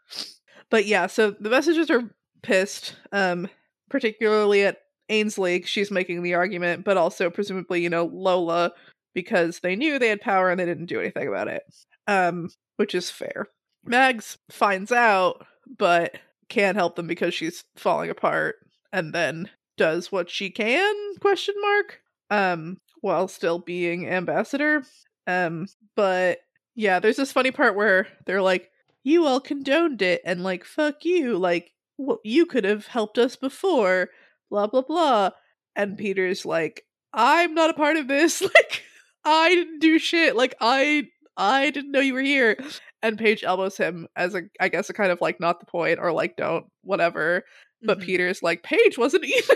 [0.70, 2.04] but yeah, so the messages are
[2.44, 3.50] pissed, um,
[3.90, 5.64] particularly at Ainsley.
[5.64, 8.74] She's making the argument, but also presumably, you know, Lola,
[9.14, 11.64] because they knew they had power and they didn't do anything about it.
[12.08, 13.48] Um, which is fair.
[13.84, 15.46] Mags finds out,
[15.78, 16.18] but
[16.50, 18.56] can't help them because she's falling apart,
[18.94, 20.96] and then does what she can?
[21.20, 22.02] Question mark.
[22.30, 24.84] Um, while still being ambassador.
[25.28, 26.40] Um, but
[26.78, 28.72] yeah, there's this funny part where they're like,
[29.04, 33.36] "You all condoned it," and like, "Fuck you!" Like, well, you could have helped us
[33.38, 34.10] before.
[34.52, 35.32] Blah blah blah.
[35.76, 38.42] And Peter's like, "I'm not a part of this.
[38.56, 38.84] Like,
[39.26, 40.38] I didn't do shit.
[40.38, 42.58] Like, I I didn't know you were here.
[43.04, 46.00] And Paige elbows him as a, I guess, a kind of like not the point
[46.00, 47.46] or like don't whatever.
[47.84, 48.04] But Mhm.
[48.06, 49.56] Peter's like Paige wasn't either,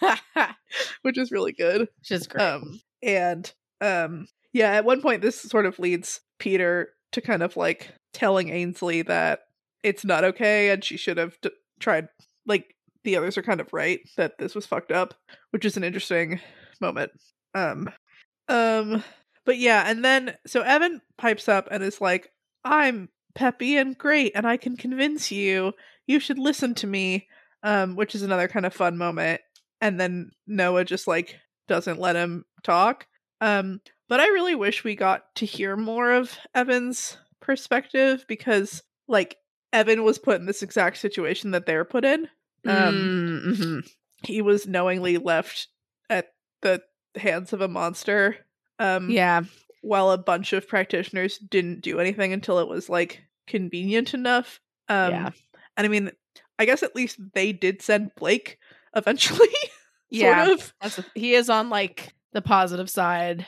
[1.02, 1.82] which is really good.
[1.98, 2.42] Which is great.
[2.44, 7.56] Um, and um, yeah, at one point, this sort of leads Peter to kind of
[7.56, 9.40] like telling Ainsley that
[9.82, 11.50] it's not okay and she should have d-
[11.80, 12.06] tried.
[12.46, 15.14] Like the others are kind of right that this was fucked up,
[15.50, 16.40] which is an interesting
[16.80, 17.10] moment.
[17.52, 17.90] Um,
[18.48, 19.02] um,
[19.44, 22.30] but yeah, and then so Evan pipes up and is like,
[22.64, 25.72] "I'm peppy and great, and I can convince you.
[26.06, 27.28] You should listen to me."
[27.64, 29.40] Um, which is another kind of fun moment.
[29.80, 31.36] And then Noah just like
[31.66, 33.06] doesn't let him talk.
[33.44, 39.36] Um, but I really wish we got to hear more of Evan's perspective because like
[39.72, 42.28] Evan was put in this exact situation that they're put in.
[42.66, 43.90] Um, Mm, mhm.
[44.26, 45.68] he was knowingly left
[46.08, 46.32] at
[46.62, 46.82] the
[47.16, 48.36] hands of a monster.
[48.78, 49.42] Um, Yeah.
[49.82, 54.60] while a bunch of practitioners didn't do anything until it was like convenient enough.
[54.88, 55.30] Um, Yeah.
[55.76, 56.10] and I mean,
[56.58, 58.58] I guess at least they did send Blake
[58.96, 59.48] eventually.
[60.10, 60.46] Yeah.
[60.46, 60.74] sort of.
[60.98, 63.46] A- he is on like the positive side,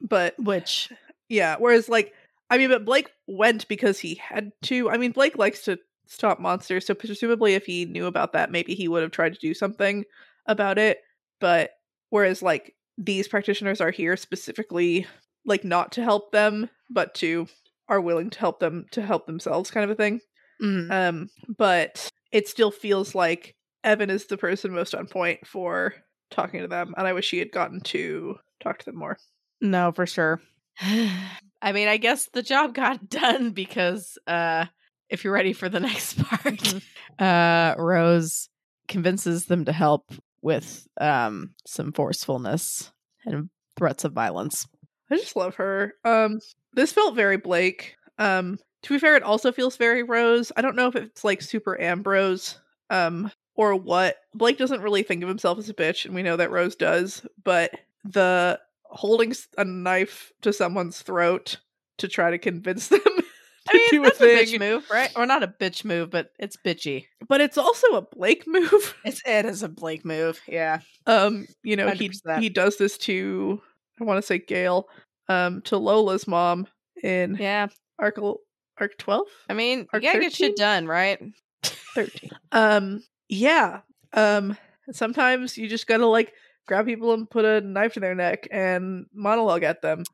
[0.00, 0.90] But which
[1.28, 2.14] yeah, whereas like,
[2.50, 4.90] I mean, but Blake went because he had to.
[4.90, 8.74] I mean, Blake likes to stop monsters, so presumably if he knew about that, maybe
[8.74, 10.04] he would have tried to do something
[10.46, 11.00] about it.
[11.40, 11.70] But
[12.10, 15.06] whereas like these practitioners are here specifically
[15.44, 17.46] like not to help them, but to
[17.88, 20.20] are willing to help them to help themselves kind of a thing.
[20.62, 25.94] mm, Um, but it still feels like Evan is the person most on point for
[26.30, 29.16] talking to them, and I wish he had gotten to talk to them more.
[29.60, 30.40] no, for sure.
[31.62, 34.66] I mean, I guess the job got done because uh
[35.08, 36.74] if you're ready for the next part,
[37.18, 38.48] uh Rose
[38.88, 40.12] convinces them to help
[40.42, 42.92] with um some forcefulness
[43.24, 44.66] and threats of violence.
[45.10, 45.92] I just love her.
[46.04, 46.40] Um,
[46.74, 47.94] this felt very Blake.
[48.18, 50.50] Um, to be fair, it also feels very Rose.
[50.56, 52.58] I don't know if it's like super Ambrose,
[52.90, 54.16] um, or what.
[54.34, 57.26] Blake doesn't really think of himself as a bitch, and we know that Rose does.
[57.42, 57.72] But
[58.04, 61.58] the holding a knife to someone's throat
[61.98, 63.22] to try to convince them to
[63.70, 65.10] I mean, do that's a a bitch move, right?
[65.16, 67.06] Or not a bitch move, but it's bitchy.
[67.28, 68.94] but it's also a Blake move.
[69.04, 70.40] It's it is a Blake move.
[70.46, 70.80] Yeah.
[71.06, 72.40] Um, you know, he 100%.
[72.40, 73.60] he does this to
[74.00, 74.88] I want to say Gail,
[75.28, 76.66] um, to Lola's mom
[77.02, 77.68] in Yeah.
[77.98, 78.18] Arc
[78.78, 79.28] Arc twelve.
[79.48, 81.20] I mean, you Arc gotta get shit done, right?
[81.94, 83.80] 13 um yeah
[84.12, 84.56] um
[84.92, 86.32] sometimes you just gotta like
[86.66, 90.04] grab people and put a knife to their neck and monologue at them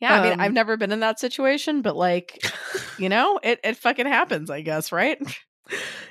[0.00, 2.42] Yeah, I mean, Um, I've never been in that situation, but like,
[2.98, 5.18] you know, it it fucking happens, I guess, right?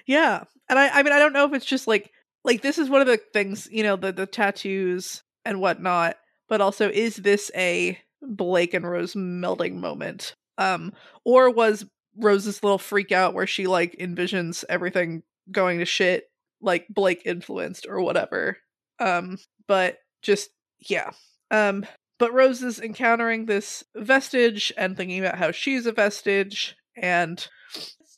[0.05, 2.11] yeah and i i mean i don't know if it's just like
[2.43, 6.15] like this is one of the things you know the the tattoos and whatnot
[6.47, 10.93] but also is this a blake and rose melding moment um
[11.25, 11.85] or was
[12.17, 16.25] rose's little freak out where she like envisions everything going to shit
[16.61, 18.57] like blake influenced or whatever
[18.99, 19.37] um
[19.67, 20.49] but just
[20.79, 21.11] yeah
[21.51, 21.85] um
[22.17, 27.47] but rose is encountering this vestige and thinking about how she's a vestige and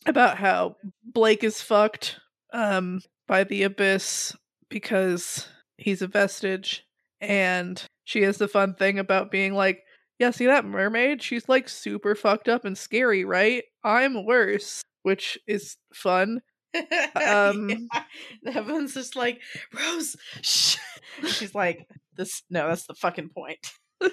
[0.05, 2.19] about how blake is fucked
[2.53, 4.35] um by the abyss
[4.69, 6.83] because he's a vestige
[7.19, 9.83] and she has the fun thing about being like
[10.19, 11.23] yeah see that mermaid?
[11.23, 13.63] She's like super fucked up and scary right?
[13.83, 16.41] I'm worse which is fun
[17.15, 17.69] Um,
[18.43, 18.85] Yeah.
[18.87, 19.41] Just like,
[19.73, 20.77] Rose, shh.
[21.27, 23.71] She's like, this, no, that's the fucking point.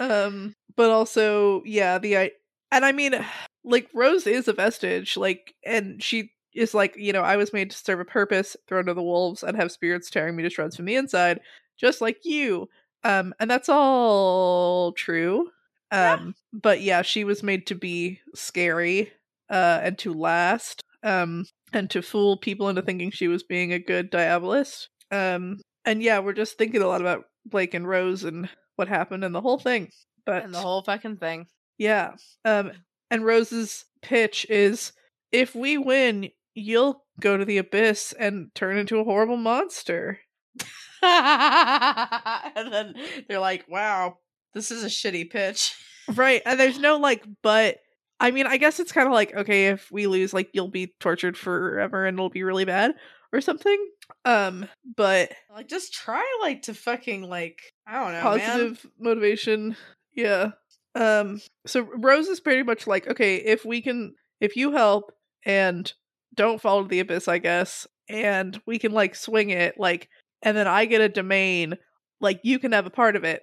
[0.00, 2.30] um but also yeah the i
[2.70, 3.12] and i mean
[3.64, 7.70] like rose is a vestige like and she is like you know i was made
[7.70, 10.76] to serve a purpose thrown to the wolves and have spirits tearing me to shreds
[10.76, 11.40] from the inside
[11.78, 12.68] just like you
[13.04, 15.48] um and that's all true
[15.92, 16.14] Yeah.
[16.14, 19.12] um but yeah she was made to be scary
[19.50, 23.78] uh and to last um and to fool people into thinking she was being a
[23.78, 28.48] good diabolist um and yeah we're just thinking a lot about blake and rose and
[28.76, 29.88] what happened and the whole thing
[30.26, 31.46] but And the whole fucking thing.
[31.78, 32.12] yeah
[32.44, 32.72] um
[33.10, 34.92] and rose's pitch is
[35.32, 40.18] if we win you'll go to the abyss and turn into a horrible monster
[41.02, 42.94] and then
[43.28, 44.16] they're like, wow,
[44.54, 45.74] this is a shitty pitch.
[46.14, 47.76] right and there's no like but
[48.20, 50.92] i mean i guess it's kind of like okay if we lose like you'll be
[51.00, 52.92] tortured forever and it'll be really bad
[53.32, 53.78] or something
[54.24, 54.66] um
[54.96, 58.40] but Like, just try, like, to fucking, like, I don't know, man.
[58.40, 59.76] positive motivation
[60.14, 60.50] yeah
[60.94, 65.12] um so rose is pretty much like okay if we can if you help
[65.44, 65.92] and
[66.34, 70.08] don't fall to the abyss i guess and we can like swing it like
[70.42, 71.76] and then i get a domain
[72.20, 73.42] like you can have a part of it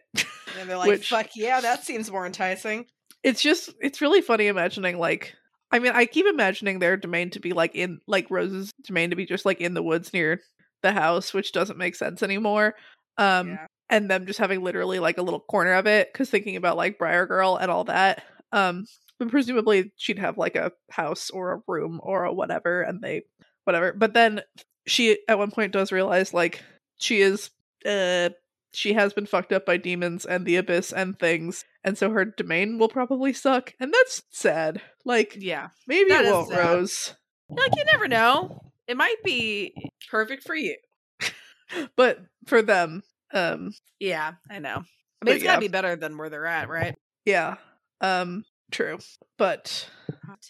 [0.60, 2.88] And they're like, which- fuck yeah, that seems more enticing.
[3.26, 5.36] It's just it's really funny imagining like
[5.72, 9.16] I mean, I keep imagining their domain to be like in like Rose's domain to
[9.18, 10.40] be just like in the woods near
[10.84, 12.76] the house, which doesn't make sense anymore.
[13.18, 13.68] Um Yeah.
[13.90, 17.00] and them just having literally like a little corner of it because thinking about like
[17.00, 18.24] Briar Girl and all that.
[18.54, 18.86] Um
[19.20, 23.24] but presumably she'd have like a house or a room or a whatever and they
[23.66, 23.92] whatever.
[23.94, 24.42] But then
[24.88, 26.62] she at one point does realize like
[26.98, 27.50] she is
[27.86, 28.30] uh
[28.76, 32.26] she has been fucked up by demons and the abyss and things and so her
[32.26, 35.70] domain will probably suck and that's sad like Yeah.
[35.88, 36.58] maybe it won't sad.
[36.58, 37.14] rose
[37.50, 38.62] Like you never know.
[38.88, 39.74] It might be
[40.12, 40.76] perfect for you.
[41.96, 43.02] but for them
[43.34, 44.84] um Yeah, I know.
[45.22, 46.96] I mean, it's gotta be better than where they're at, right?
[47.26, 47.56] yeah
[48.02, 49.00] um true
[49.38, 49.90] but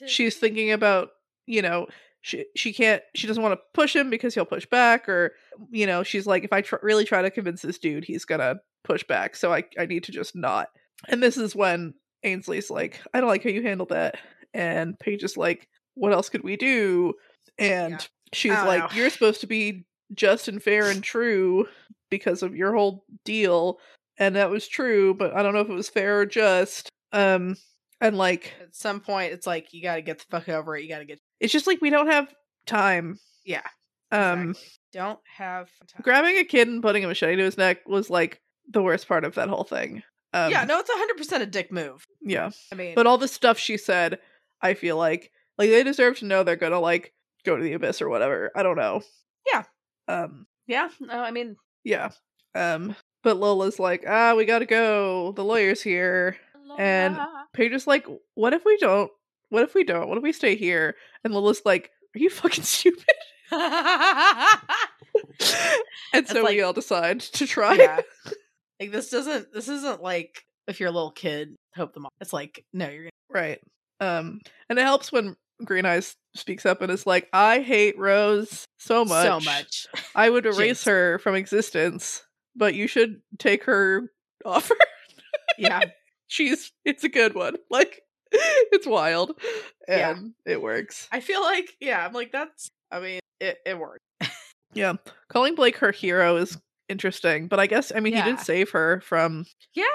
[0.08, 1.10] she's thinking about
[1.46, 1.88] you know
[2.26, 5.36] she she can't she doesn't want to push him because he'll push back or
[5.70, 8.56] you know she's like if i tr- really try to convince this dude he's gonna
[8.84, 10.70] push back so i i need to just not
[11.08, 14.18] and this is when ainsley's like i don't like how you handled that
[14.56, 17.14] and paige is like what else could we do
[17.60, 18.00] and Yeah.
[18.34, 21.68] she's I like you're supposed to be just and fair and true
[22.10, 23.78] because of your whole deal
[24.18, 27.56] and that was true but i don't know if it was fair or just um
[28.02, 30.84] and like At some point, it's like you gotta get the fuck over it.
[30.84, 31.20] You gotta get.
[31.46, 32.28] It's just like we don't have
[32.66, 33.62] time Yeah.
[34.12, 34.72] um exactly.
[34.94, 35.70] don't have.
[35.88, 36.02] Time.
[36.02, 39.24] grabbing a kid and putting a machete to his neck was like the worst part
[39.24, 40.02] of that whole thing
[40.34, 42.06] um yeah, no, it's hundred percent a dick move.
[42.22, 44.20] yeah I mean, but all the stuff she said
[44.62, 47.14] i feel like like they deserve to know they're gonna like
[47.46, 49.02] go to the abyss or whatever i don't know
[49.52, 49.64] Yeah.
[50.08, 52.10] um yeah, no, I mean, yeah
[52.56, 56.38] um but lola's like ah we gotta go the lawyer's here
[56.80, 57.18] And-
[57.54, 59.12] paige is like what if we don't
[59.56, 62.64] what if we don't what if we stay here and lola's like are you fucking
[62.76, 63.04] stupid
[66.14, 68.02] and so we all decide to try yeah.
[68.80, 69.54] Like this doesn't.
[69.54, 72.06] This isn't like if you're a little kid, hope them.
[72.06, 72.12] All.
[72.20, 73.12] It's like no, you're gonna.
[73.30, 73.60] Right.
[74.02, 78.66] Um, and it helps when Green Eyes speaks up and is like, "I hate Rose
[78.78, 79.26] so much.
[79.26, 79.88] So much.
[80.14, 82.24] I would erase her from existence,
[82.56, 84.12] but you should take her
[84.44, 84.76] offer.
[85.58, 85.86] Yeah.
[86.28, 87.56] She's it's a good one.
[87.70, 88.02] Like
[88.72, 89.32] it's wild,
[89.88, 90.54] and Yeah.
[90.54, 91.08] it works.
[91.12, 92.06] I feel like yeah.
[92.06, 92.70] I'm like that's.
[92.92, 94.02] I mean, it it worked.
[94.74, 94.94] Yeah,
[95.30, 96.58] calling Blake her hero is
[96.90, 99.86] interesting, but I guess I mean he did save her from Yeah.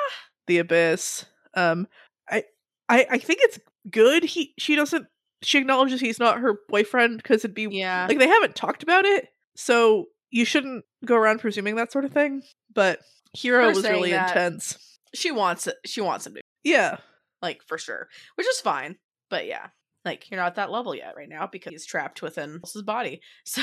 [0.46, 1.26] the abyss.
[1.54, 1.86] Um,
[2.30, 2.44] I
[2.88, 3.58] I I think it's
[3.90, 4.24] good.
[4.24, 5.06] He she doesn't
[5.42, 8.06] she acknowledges he's not her boyfriend because it'd be Yeah.
[8.08, 12.12] like they haven't talked about it so you shouldn't go around presuming that sort of
[12.12, 12.42] thing
[12.74, 13.00] but
[13.32, 14.76] hero Her was really intense
[15.14, 15.76] she wants it.
[15.86, 16.98] She wants him to yeah
[17.42, 18.96] like for sure, which is fine.
[19.28, 19.68] But yeah,
[20.04, 23.20] like you're not at that level yet right now because he's trapped within his body.
[23.44, 23.62] So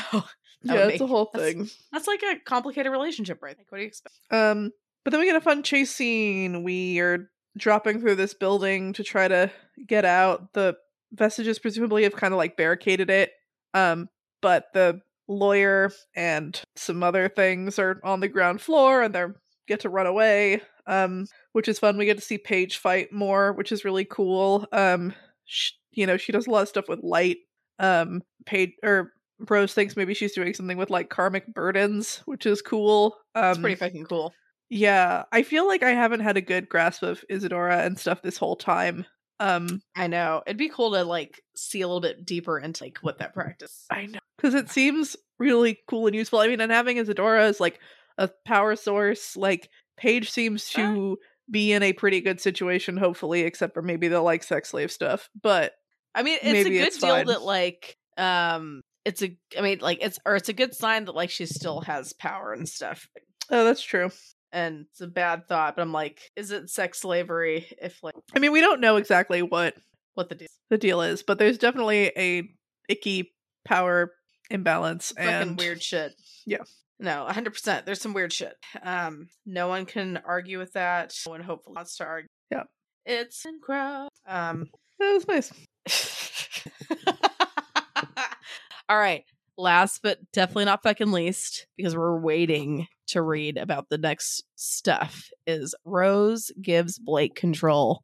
[0.64, 3.56] yeah it's a whole that's- thing That's like a complicated relationship, right?
[3.58, 4.16] Like, what do you expect?
[4.32, 4.72] um
[5.06, 9.04] but then we get a fun chase scene we are dropping through this building to
[9.04, 9.52] try to
[9.88, 10.76] get out the
[11.14, 13.32] vestiges presumably have kind of like barricaded it
[13.74, 14.10] um
[14.42, 19.26] but the lawyer and some other things are on the ground floor and they
[19.68, 23.54] get to run away um which is fun we get to see paige fight more
[23.54, 25.14] which is really cool um
[25.46, 27.38] sh- you know she does a lot of stuff with light
[27.80, 29.12] um paige or
[29.50, 33.60] rose thinks maybe she's doing something with like karmic burdens which is cool um It's
[33.60, 34.34] pretty fucking cool.
[34.70, 38.38] yeah i feel like i haven't had a good grasp of isadora and stuff this
[38.38, 39.06] whole time
[39.40, 40.42] um I know.
[40.48, 43.86] It'd be cool to like see a little bit deeper into like what that practice.
[43.92, 46.40] I know because it seems really cool and useful.
[46.40, 47.80] I mean, and having Isadora as like
[48.18, 51.18] a power source, like Paige seems to
[51.50, 55.30] be in a pretty good situation, hopefully, except for maybe the like sex slave stuff.
[55.42, 55.74] But
[56.14, 57.28] I mean, it's a good it's deal fine.
[57.28, 61.16] that like um it's a I mean like it's or it's a good sign that
[61.16, 63.08] like she still has power and stuff.
[63.50, 64.10] oh, that's true.
[64.52, 68.40] And it's a bad thought, but I'm like, is it sex slavery if like I
[68.40, 69.76] mean, we don't know exactly what
[70.16, 70.48] what the deal?
[70.70, 72.50] the deal is, but there's definitely a
[72.90, 73.34] icky
[73.66, 74.14] power
[74.50, 76.14] imbalance Fucking and weird shit.
[76.46, 76.64] Yeah.
[77.00, 77.86] No, 100%.
[77.86, 78.56] There's some weird shit.
[78.82, 81.14] Um no one can argue with that.
[81.26, 82.28] No one hopefully wants to argue.
[82.52, 82.64] Yeah.
[83.06, 84.10] It's in crowd.
[84.28, 84.68] Um
[85.00, 85.54] That was nice.
[88.90, 89.24] All right.
[89.60, 95.30] Last but definitely not fucking least, because we're waiting to read about the next stuff,
[95.46, 98.04] is Rose gives Blake control,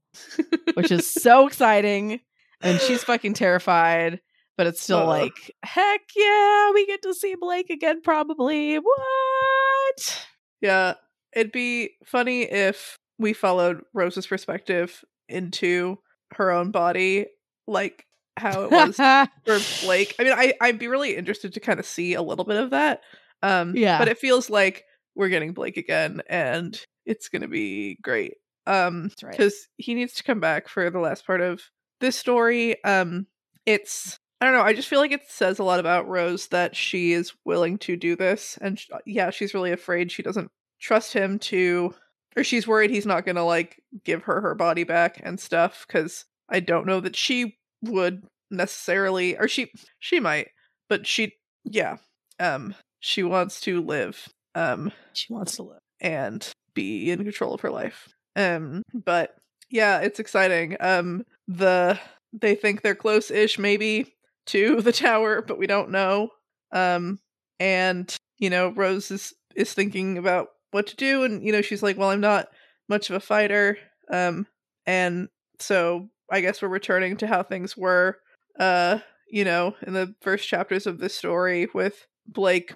[0.74, 2.22] which is so exciting.
[2.62, 4.22] And she's fucking terrified,
[4.58, 5.06] but it's still Uh.
[5.08, 8.78] like, heck yeah, we get to see Blake again, probably.
[8.78, 10.26] What?
[10.62, 10.94] Yeah,
[11.36, 15.98] it'd be funny if we followed Rose's perspective into
[16.36, 17.28] her own body,
[17.68, 18.06] like
[18.38, 20.16] how it was for Blake.
[20.20, 22.72] I mean, I I'd be really interested to kind of see a little bit of
[22.72, 23.02] that.
[23.42, 24.00] Um, Yeah.
[24.00, 24.86] but it feels like
[25.16, 28.36] we're getting Blake again, and it's gonna be great.
[28.66, 29.32] Um That's right.
[29.32, 31.62] because he needs to come back for the last part of
[32.00, 32.82] this story.
[32.86, 33.28] Um
[33.66, 36.76] it's I don't know, I just feel like it says a lot about Rose that
[36.76, 41.14] she is willing to do this and sh- yeah, she's really afraid she doesn't trust
[41.14, 41.94] him to
[42.36, 45.86] or she's worried he's not going to like give her her body back and stuff
[45.88, 50.50] cuz I don't know that she would necessarily or she she might,
[50.90, 51.34] but she
[51.64, 51.98] yeah.
[52.38, 54.28] Um she wants to live.
[54.56, 55.80] Um She wants to live.
[56.02, 58.10] and be in control of her life.
[58.36, 59.36] Um, but
[59.70, 60.76] yeah, it's exciting.
[60.82, 61.98] Um, the
[62.34, 64.14] they think they're close-ish, maybe
[64.48, 66.30] to the tower, but we don't know.
[66.72, 67.20] Um,
[67.60, 71.84] and you know, Rose is is thinking about what to do, and you know, she's
[71.84, 72.48] like, "Well, I'm not
[72.90, 73.78] much of a fighter."
[74.12, 74.48] Um,
[74.86, 75.30] and
[75.60, 78.20] so I guess we're returning to how things were.
[78.60, 82.74] Uh, you know, in the first chapters of this story with Blake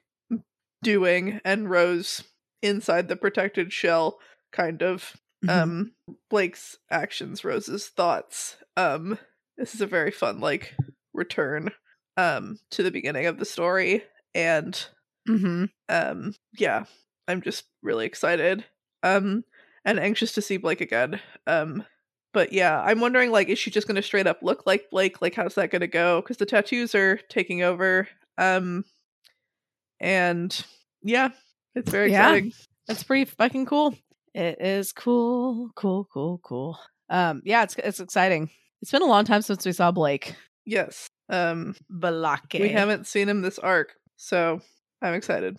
[0.84, 2.24] doing and Rose
[2.62, 4.20] inside the protected shell
[4.52, 5.14] kind of
[5.46, 5.50] Mhm.
[5.50, 5.92] um
[6.30, 9.20] Blake's actions Rose's thoughts um
[9.58, 10.76] this is a very fun like
[11.18, 11.72] return
[12.16, 14.04] um to the beginning of the story
[14.34, 14.88] and
[15.28, 15.70] Mhm.
[15.90, 16.86] um yeah
[17.28, 18.64] I'm just really excited
[19.04, 19.44] um
[19.84, 21.84] and anxious to see Blake again um
[22.34, 25.22] but yeah I'm wondering like is she just going to straight up look like Blake
[25.22, 28.08] like how's that going to go cuz the tattoos are taking over
[28.38, 28.86] um
[30.00, 30.64] and
[31.04, 31.30] yeah
[31.76, 32.30] it's very Yeah.
[32.34, 32.54] exciting
[32.88, 33.96] That's pretty fucking cool.
[34.34, 36.80] It is cool, cool, cool, cool.
[37.10, 38.50] Um, yeah, it's it's exciting.
[38.82, 40.36] It's been a long time since we saw Blake.
[40.68, 42.60] Yes um Balake.
[42.60, 44.62] We haven't seen him this arc, so
[45.02, 45.58] I'm excited.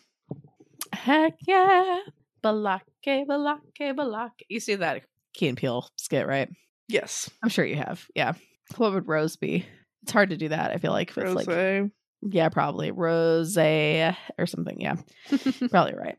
[0.93, 2.01] Heck yeah.
[2.43, 4.43] Balake, Balake, Balake.
[4.49, 5.03] You see that
[5.35, 6.49] Key and Peele skit, right?
[6.89, 7.31] Yes.
[7.43, 8.07] I'm sure you have.
[8.15, 8.35] Yeah.
[8.77, 9.67] What would Rose be?
[10.03, 10.71] It's hard to do that.
[10.71, 11.47] I feel like with Rose.
[11.47, 11.91] like
[12.23, 14.81] yeah, probably Rose or something.
[14.81, 14.97] Yeah,
[15.71, 16.17] probably right.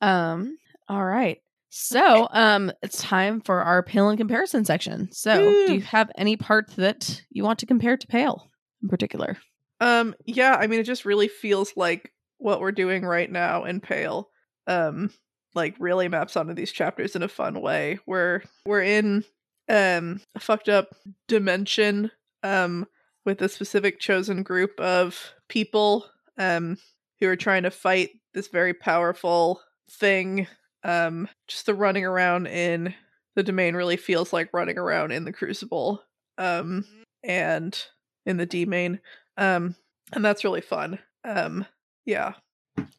[0.00, 0.56] Um.
[0.88, 1.40] All right.
[1.76, 5.10] So, um, it's time for our Pale and comparison section.
[5.10, 5.66] So, Woo.
[5.66, 8.48] do you have any part that you want to compare to Pale
[8.82, 9.36] in particular?
[9.80, 13.80] um, yeah, I mean it just really feels like what we're doing right now in
[13.80, 14.28] Pale.
[14.68, 15.10] Um,
[15.54, 17.98] like really maps onto these chapters in a fun way.
[18.06, 19.24] We're we're in
[19.68, 20.88] um a fucked up
[21.26, 22.10] dimension
[22.42, 22.86] um
[23.24, 26.06] with a specific chosen group of people
[26.38, 26.78] um
[27.20, 29.60] who are trying to fight this very powerful
[29.90, 30.46] thing
[30.84, 32.94] um just the running around in
[33.36, 36.02] the domain really feels like running around in the crucible
[36.38, 36.84] um
[37.24, 37.84] and
[38.26, 38.98] in the demesne
[39.36, 39.74] um
[40.12, 41.64] and that's really fun um
[42.04, 42.32] yeah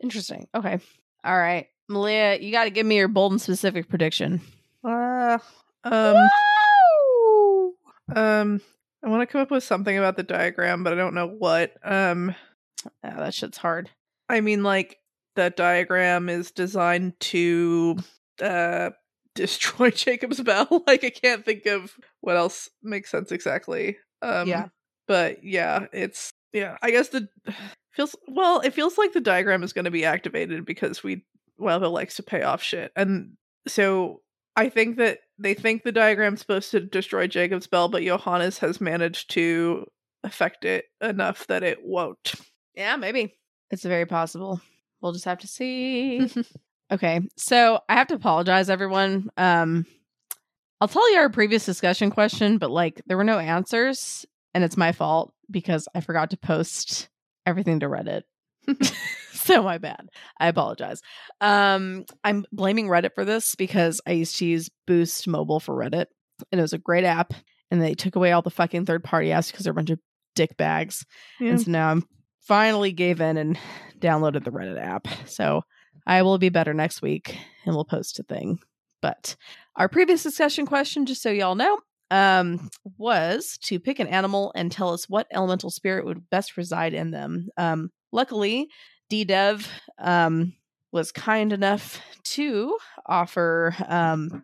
[0.01, 0.47] Interesting.
[0.55, 0.79] Okay.
[1.25, 4.39] All right, Malia, you got to give me your bold and specific prediction.
[4.85, 5.37] uh,
[5.83, 6.29] um
[8.15, 8.61] um
[9.03, 11.73] i want to come up with something about the diagram but i don't know what
[11.83, 12.33] um
[13.03, 13.89] Yeah, that shit's hard.
[14.29, 14.99] I mean, like
[15.35, 17.97] that diagram is designed to
[18.41, 18.91] uh
[19.35, 20.83] destroy Jacob's Bell.
[20.87, 23.97] like I can't think of what else makes sense exactly.
[24.21, 24.67] Um Yeah.
[25.07, 27.27] But yeah, it's yeah, I guess the
[27.93, 31.25] feels well, it feels like the diagram is gonna be activated because we
[31.59, 32.91] Wildbow likes to pay off shit.
[32.95, 33.33] And
[33.67, 34.21] so
[34.55, 38.79] I think that they think the diagram's supposed to destroy Jacob's Bell, but Johannes has
[38.79, 39.85] managed to
[40.23, 42.33] affect it enough that it won't.
[42.73, 43.37] Yeah, maybe.
[43.71, 44.61] It's very possible.
[45.01, 46.29] We'll just have to see.
[46.91, 47.21] okay.
[47.37, 49.29] So I have to apologize, everyone.
[49.37, 49.85] Um
[50.81, 54.77] I'll tell you our previous discussion question, but like there were no answers, and it's
[54.77, 57.09] my fault because I forgot to post
[57.45, 58.23] everything to Reddit.
[59.31, 60.07] so my bad.
[60.39, 61.01] I apologize.
[61.41, 66.07] Um I'm blaming Reddit for this because I used to use Boost Mobile for Reddit,
[66.51, 67.33] and it was a great app,
[67.71, 69.99] and they took away all the fucking third party apps because they're a bunch of
[70.35, 71.05] dick bags.
[71.39, 71.51] Yeah.
[71.51, 72.03] And so now I'm
[72.45, 73.57] finally gave in and
[73.99, 75.07] downloaded the Reddit app.
[75.25, 75.63] So
[76.05, 78.59] I will be better next week and we'll post a thing.
[79.01, 79.35] But
[79.75, 81.79] our previous discussion question, just so y'all know,
[82.11, 86.93] um, was to pick an animal and tell us what elemental spirit would best reside
[86.93, 87.49] in them.
[87.57, 88.69] Um, luckily,
[89.11, 89.67] DDev
[89.99, 90.53] um,
[90.91, 93.75] was kind enough to offer.
[93.87, 94.43] Um,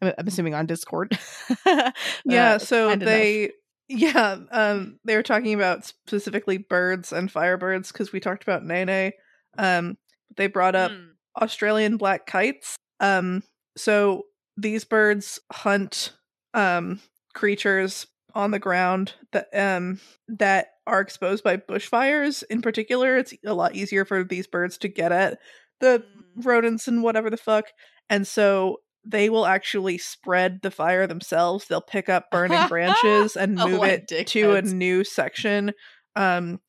[0.00, 1.18] I'm assuming on Discord.
[1.66, 3.52] yeah Uh, so they enough.
[3.92, 9.12] Yeah um they were talking about specifically birds and firebirds because we talked about nene
[9.58, 9.96] um
[10.36, 11.42] they brought up Hmm.
[11.42, 13.42] australian black kites um
[13.76, 14.24] so
[14.56, 16.12] these birds hunt
[16.54, 17.00] um
[17.34, 23.54] creatures on the ground that um that are exposed by bushfires in particular it's a
[23.54, 25.38] lot easier for these birds to get at
[25.80, 26.02] the
[26.36, 27.66] rodents and whatever the fuck.
[28.08, 31.66] And so they will actually spread the fire themselves.
[31.66, 35.72] They'll pick up burning branches and Oh, move it to a new section
[36.14, 36.60] um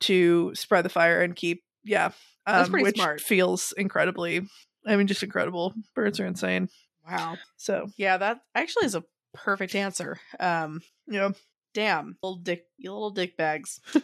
[0.00, 2.06] to spread the fire and keep yeah.
[2.46, 3.20] Um, That's pretty which smart.
[3.20, 4.42] feels incredibly
[4.86, 5.74] I mean just incredible.
[5.94, 6.68] Birds are insane.
[7.08, 7.38] Wow.
[7.56, 9.04] So Yeah, that actually is a
[9.34, 10.18] perfect answer.
[10.38, 11.30] Um, yeah.
[11.74, 13.80] damn, little dick, you little dick bags.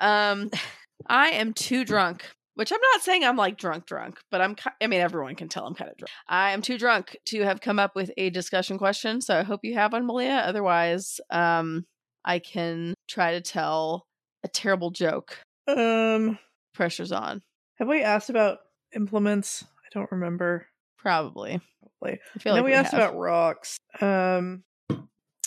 [0.00, 0.50] Um,
[1.06, 2.24] I am too drunk,
[2.56, 4.56] which I'm not saying I'm like drunk, drunk, but I'm.
[4.82, 6.10] I mean, everyone can tell I'm kind of drunk.
[6.28, 9.60] I am too drunk to have come up with a discussion question, so I hope
[9.62, 10.42] you have one, Malia.
[10.44, 11.84] Otherwise, um,
[12.24, 14.04] I can try to tell
[14.44, 15.38] a terrible joke.
[15.68, 16.38] um
[16.74, 17.42] Pressure's on,
[17.78, 18.58] have we asked about
[18.94, 19.64] implements?
[19.64, 20.66] I don't remember.
[20.98, 21.60] probably.
[22.00, 22.18] Probably.
[22.34, 23.00] I feel know like we, we asked have.
[23.00, 23.78] about rocks.
[24.00, 24.62] Um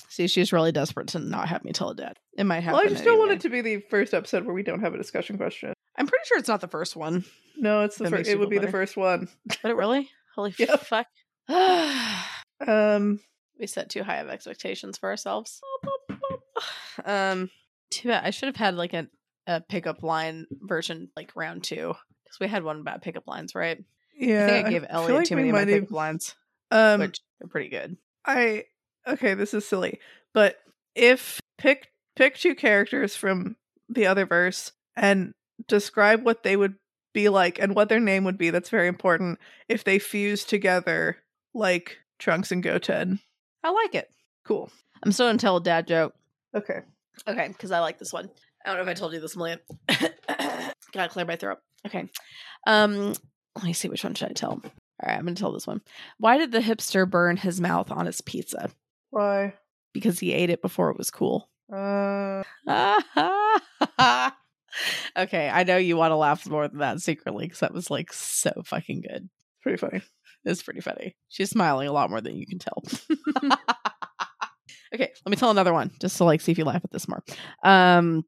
[0.07, 2.17] See, she's really desperate to not have me tell a dad.
[2.35, 2.77] It might happen.
[2.77, 4.95] well, I just don't want it to be the first episode where we don't have
[4.95, 5.73] a discussion question.
[5.99, 7.25] I'm pretty sure it's not the first one.
[7.57, 8.19] No, it's the That first.
[8.19, 8.71] makes It would feel be the better.
[8.71, 9.27] first one.
[9.61, 10.09] But it really?
[10.35, 10.79] Holy Yep.
[10.81, 11.07] fuck.
[12.67, 13.19] Um
[13.59, 15.59] we set too high of expectations for ourselves.
[17.05, 17.49] Um,
[17.91, 18.25] too bad.
[18.25, 19.07] I should have had like a,
[19.47, 21.93] a pickup line version, like round two,
[22.23, 23.83] because we had one about pickup lines, right?
[24.17, 24.45] yeah.
[24.45, 25.91] I think I gave feel Elliot like too we many of my might have- pickup
[25.95, 26.35] lines,
[26.71, 27.97] Um which are pretty good.
[28.25, 28.65] I
[29.07, 29.99] okay, this is silly,
[30.33, 30.57] but
[30.95, 33.55] if pick pick two characters from
[33.89, 35.33] the Otherverse and
[35.67, 36.75] describe what they would
[37.13, 38.49] be like and what their name would be.
[38.49, 39.39] That's very important.
[39.67, 41.17] If they fuse together
[41.53, 43.19] like Trunks and Goten.
[43.63, 44.09] I like it.
[44.45, 44.69] Cool.
[45.03, 46.13] I'm still gonna tell a dad joke.
[46.55, 46.81] Okay.
[47.27, 48.29] Okay, because I like this one.
[48.65, 49.59] I don't know if I told you this, Malia.
[49.87, 51.59] Gotta clear my throat.
[51.85, 52.09] Okay.
[52.67, 53.13] Um,
[53.55, 54.51] let me see which one should I tell.
[54.51, 55.81] All right, I'm gonna tell this one.
[56.17, 58.69] Why did the hipster burn his mouth on his pizza?
[59.11, 59.53] Why?
[59.93, 61.49] Because he ate it before it was cool.
[61.71, 62.43] Uh
[65.17, 68.13] okay, I know you want to laugh more than that secretly because that was like
[68.13, 69.29] so fucking good.
[69.29, 70.01] It's pretty funny.
[70.45, 71.15] It's pretty funny.
[71.27, 72.83] She's smiling a lot more than you can tell.
[74.93, 77.07] okay, let me tell another one just to like see if you laugh at this
[77.07, 77.23] more.
[77.63, 78.23] Um,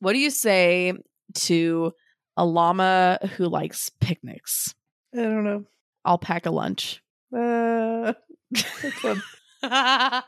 [0.00, 0.92] what do you say
[1.34, 1.92] to
[2.36, 4.74] a llama who likes picnics?
[5.14, 5.64] I don't know.
[6.04, 7.02] I'll pack a lunch.
[7.34, 8.12] Uh.
[9.62, 10.22] All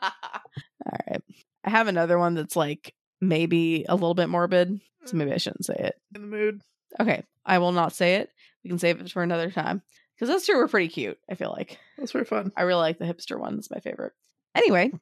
[1.08, 1.22] right.
[1.64, 5.18] I have another one that's like maybe a little bit morbid, so mm.
[5.18, 5.94] maybe I shouldn't say it.
[6.14, 6.60] in the mood.
[6.98, 8.30] Okay, I will not say it.
[8.64, 9.82] We can save it for another time
[10.14, 11.18] because those two were pretty cute.
[11.30, 12.52] I feel like That's very fun.
[12.56, 13.58] I really like the hipster one.
[13.58, 14.12] It's my favorite.
[14.54, 14.92] Anyway,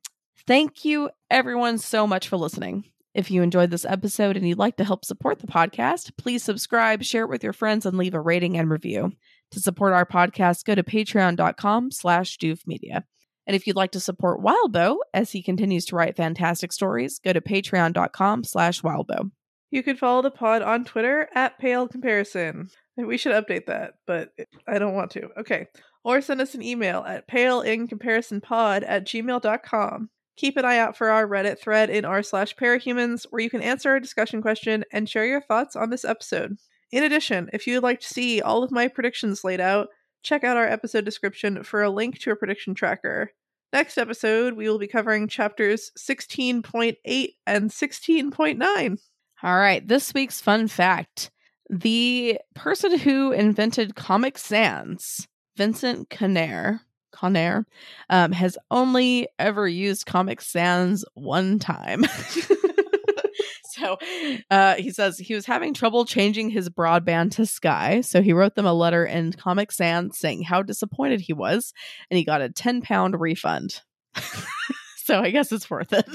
[0.46, 2.84] thank you everyone so much for listening.
[3.14, 7.02] If you enjoyed this episode and you'd like to help support the podcast, please subscribe,
[7.02, 9.12] share it with your friends, and leave a rating and review.
[9.52, 13.04] To support our podcast, go to patreon.com slash doofmedia.
[13.48, 17.32] And if you'd like to support Wildbow as he continues to write fantastic stories, go
[17.32, 19.30] to patreon.com slash wildbow.
[19.70, 22.68] You can follow the pod on Twitter at Pale Comparison.
[22.98, 24.32] We should update that, but
[24.66, 25.30] I don't want to.
[25.38, 25.66] Okay.
[26.04, 30.10] Or send us an email at paleincomparisonpod at gmail.com.
[30.36, 33.62] Keep an eye out for our Reddit thread in r slash parahumans, where you can
[33.62, 36.58] answer our discussion question and share your thoughts on this episode.
[36.92, 39.88] In addition, if you would like to see all of my predictions laid out,
[40.22, 43.32] check out our episode description for a link to a prediction tracker.
[43.72, 48.98] Next episode, we will be covering chapters 16.8 and 16.9.
[49.42, 51.30] All right, this week's fun fact.
[51.68, 56.80] The person who invented Comic Sans, Vincent Connare,
[57.12, 57.66] Connare,
[58.08, 62.04] um, has only ever used Comic Sans one time.
[63.78, 63.96] so
[64.50, 68.00] uh, he says he was having trouble changing his broadband to Sky.
[68.00, 71.72] So he wrote them a letter in Comic Sans saying how disappointed he was,
[72.10, 73.82] and he got a 10 pound refund.
[74.96, 76.08] so I guess it's worth it.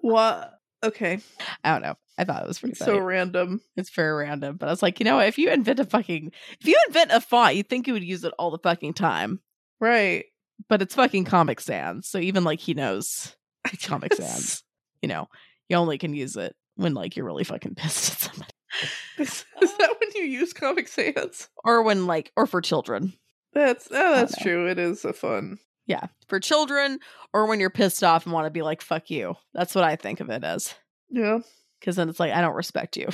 [0.00, 0.52] What?
[0.82, 1.20] Okay.
[1.64, 1.94] I don't know.
[2.18, 3.62] I thought it was pretty so random.
[3.76, 6.66] It's very random, but I was like, you know, if you invent a fucking, if
[6.66, 9.40] you invent a font, you'd think you would use it all the fucking time.
[9.80, 10.26] Right.
[10.68, 13.34] But it's fucking Comic Sans, so even like he knows
[13.82, 14.14] Comic.
[14.14, 14.62] Sans.
[15.02, 15.28] You know,
[15.68, 18.50] you only can use it when like you're really fucking pissed at somebody,
[19.18, 21.48] Is, is that when you use Comic Sans?
[21.64, 23.12] or when like, or for children.
[23.52, 24.68] That's oh, that's true.
[24.68, 25.58] It is a fun.
[25.86, 26.98] Yeah, for children,
[27.32, 29.94] or when you're pissed off and want to be like, "Fuck you." That's what I
[29.96, 30.74] think of it as,
[31.10, 31.38] Yeah.
[31.78, 33.08] because then it's like I don't respect you.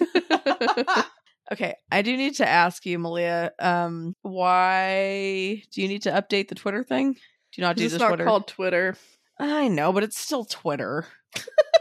[1.52, 3.52] Okay, I do need to ask you, Malia.
[3.60, 7.12] Um, why do you need to update the Twitter thing?
[7.12, 7.18] Do
[7.56, 8.24] you not do it's the not Twitter?
[8.24, 8.96] called Twitter.
[9.38, 11.06] I know, but it's still Twitter.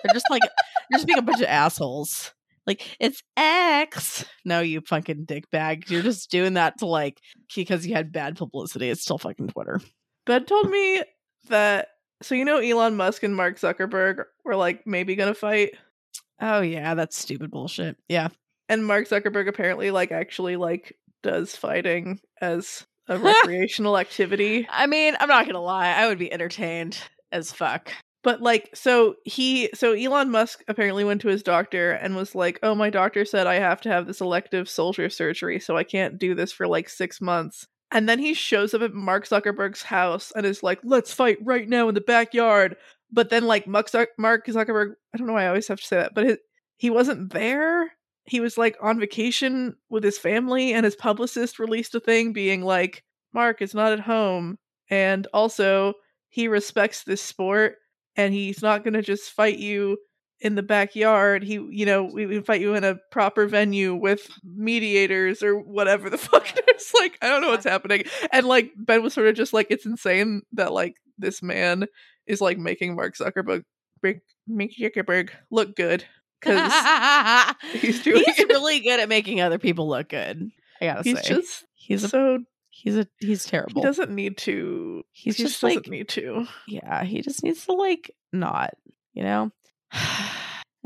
[0.06, 0.41] They're just like
[0.90, 2.34] you're just being a bunch of assholes.
[2.68, 4.26] Like it's X.
[4.44, 5.90] No, you fucking dick bag.
[5.90, 7.19] You're just doing that to like
[7.56, 8.90] because you had bad publicity.
[8.90, 9.80] It's still fucking Twitter.
[10.26, 11.03] Ben told me
[11.49, 11.90] that.
[12.22, 15.72] So you know, Elon Musk and Mark Zuckerberg were like maybe gonna fight,
[16.41, 17.98] Oh yeah, that's stupid bullshit.
[18.10, 18.30] Yeah.
[18.69, 24.68] and Mark Zuckerberg apparently like actually like does fighting as a recreational activity.
[24.72, 25.90] I mean, I'm not gonna lie.
[25.91, 26.98] I would be entertained
[27.32, 27.91] as fuck.
[28.26, 32.57] But like, so he, so Elon Musk apparently went to his doctor and was like,
[32.64, 36.18] "Oh, my doctor said I have to have this elective soldier surgery, so I can't
[36.18, 40.34] do this for like six months." And then he shows up at Mark Zuckerberg's house
[40.35, 42.77] and is like, let's fight right now in the backyard.
[43.11, 46.15] But then, like, Mark Zuckerberg, I don't know why I always have to say that,
[46.15, 46.38] but his,
[46.77, 47.91] he wasn't there.
[48.26, 52.64] He was like on vacation with his family, and his publicist released a thing being
[52.64, 53.03] like,
[53.35, 54.57] Mark is not at home.
[54.89, 55.93] And also,
[56.30, 57.76] he respects this sport
[58.15, 59.97] and he's not going to just fight you
[60.39, 61.43] in the backyard.
[61.43, 66.09] He, you know, we, we fight you in a proper venue with mediators or whatever
[66.09, 66.47] the fuck.
[66.67, 68.03] It's like, I don't know what's happening.
[68.31, 71.87] And like, Ben was sort of just like, it's insane that like this man
[72.27, 73.63] is like making Mark Zuckerberg,
[74.03, 76.05] Mark Zuckerberg look good
[76.41, 80.49] because he's doing he's really good at making other people look good.
[80.81, 82.39] I gotta he's say, just he's so
[82.76, 83.81] he's a he's terrible.
[83.81, 85.03] he doesn't need to.
[85.11, 86.45] He's he just doesn't like need to.
[86.68, 88.72] yeah, he just needs to like not,
[89.14, 89.52] you know.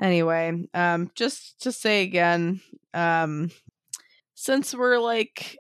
[0.02, 2.62] anyway, um, just to say again,
[2.94, 3.50] um,
[4.36, 5.58] since we're like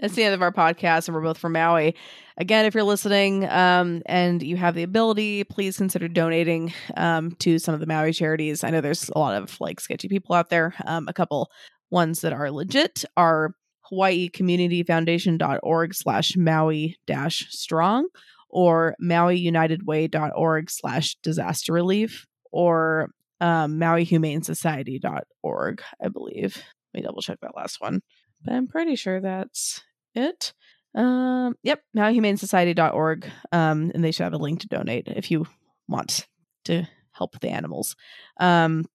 [0.00, 1.94] it's the end of our podcast and we're both from Maui.
[2.36, 7.60] Again, if you're listening um, and you have the ability, please consider donating um, to
[7.60, 8.64] some of the Maui charities.
[8.64, 10.74] I know there's a lot of like sketchy people out there.
[10.84, 11.48] Um, a couple
[11.90, 13.54] ones that are legit are
[13.94, 18.08] Hawaii Community Foundation.org slash Maui dash strong
[18.48, 23.10] or MauiUnitedWay.org slash disaster relief or
[23.40, 26.56] um, MauiHumaneSociety.org, I believe.
[26.56, 28.02] Let me double check that last one.
[28.44, 29.80] But I'm pretty sure that's
[30.16, 30.52] it.
[30.96, 33.30] Um, yep, MauiHumaneSociety.org.
[33.52, 35.46] Um, and they should have a link to donate if you
[35.86, 36.26] want
[36.64, 37.94] to help the animals.
[38.40, 38.86] Um,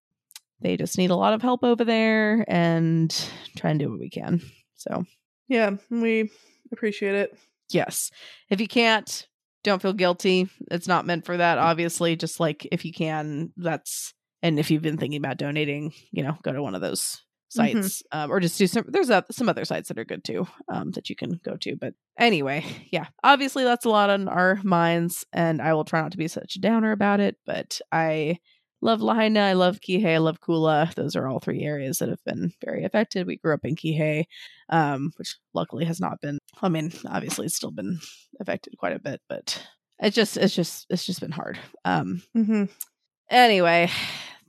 [0.59, 3.09] they just need a lot of help over there and
[3.55, 4.41] try and do what we can.
[4.79, 5.05] So,
[5.47, 6.31] Yeah, we
[6.71, 7.37] appreciate it.
[7.69, 8.11] yes.
[8.49, 9.27] If you can't,
[9.63, 10.49] don't feel guilty.
[10.71, 12.15] It's not meant for that, obviously.
[12.15, 16.37] Just like if you can, that's and if you've been thinking about donating, you know,
[16.43, 18.85] go to one of those sites um, or just do some.
[18.87, 21.75] There's a, some other sites that are good too um, that you can go to.
[21.75, 26.11] But anyway, yeah, obviously that's a lot on our minds, and I will try not
[26.11, 27.35] to be such a downer about it.
[27.45, 28.37] But I
[28.81, 30.93] love Lahaina, I love Kihei, I love Kula.
[30.95, 33.27] Those are all three areas that have been very affected.
[33.27, 34.25] We grew up in Kihei,
[34.69, 36.39] um, which luckily has not been.
[36.61, 37.99] I mean, obviously it's still been
[38.39, 39.65] affected quite a bit, but
[39.99, 41.57] it's just it's just it's just been hard.
[41.85, 42.65] Um, Mm-hmm.
[43.29, 43.89] anyway,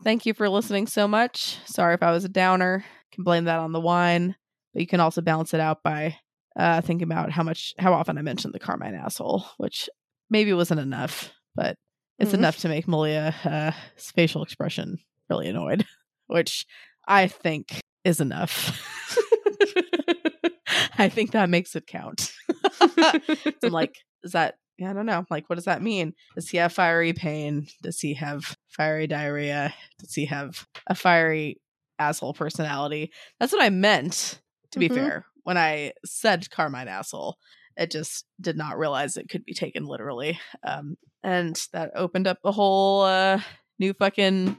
[0.05, 1.59] thank you for listening so much.
[1.67, 2.85] Sorry if I was a downer.
[3.13, 4.37] Can blame that on the wine,
[4.73, 6.17] but you can also balance it out by
[6.57, 9.89] uh, thinking about how much how often I mentioned the Carmine asshole, which
[10.31, 11.77] maybe wasn't enough, but
[12.21, 12.35] it's Mhm.
[12.35, 14.99] enough to make Malia uh, facial expression
[15.29, 15.85] really annoyed,
[16.27, 16.67] which
[17.09, 18.79] I think is enough.
[20.99, 22.33] I think that makes it count.
[22.79, 22.89] So
[23.65, 24.57] I'm like, is that?
[24.79, 25.27] Yeah, I don't know.
[25.31, 26.15] Like, what does that mean?
[26.35, 27.67] Does he have fiery pain?
[27.83, 29.75] Does he have fiery diarrhea?
[29.99, 31.61] Does he have a fiery
[31.99, 33.13] asshole personality?
[33.39, 34.41] That's what I meant.
[34.73, 34.95] To be Mhm.
[34.95, 37.37] fair, when I said Carmine asshole,
[37.77, 40.39] it just did not realize it could be taken literally.
[40.63, 43.41] Um, and that opened up a whole uh,
[43.79, 44.57] new fucking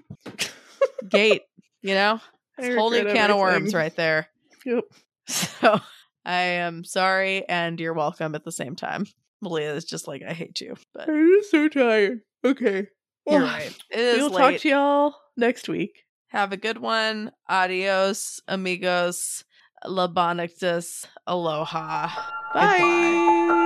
[1.10, 1.44] gate.
[1.82, 2.20] You know,
[2.58, 4.28] It's a whole new can of worms right there.
[4.66, 4.84] Yep.
[5.28, 5.80] So
[6.26, 9.06] I am sorry and you're welcome at the same time.
[9.42, 10.76] Malia is just like, I hate you.
[10.94, 12.20] But I'm just so tired.
[12.46, 12.88] Okay.
[13.28, 13.48] you're Ugh.
[13.48, 13.78] right.
[13.90, 14.52] It is We'll late.
[14.54, 16.04] talk to y'all next week.
[16.28, 17.32] Have a good one.
[17.50, 19.44] Adios, amigos.
[19.84, 21.08] Labonictus.
[21.26, 22.08] Aloha.
[22.54, 22.78] Bye.
[22.78, 23.58] Goodbye.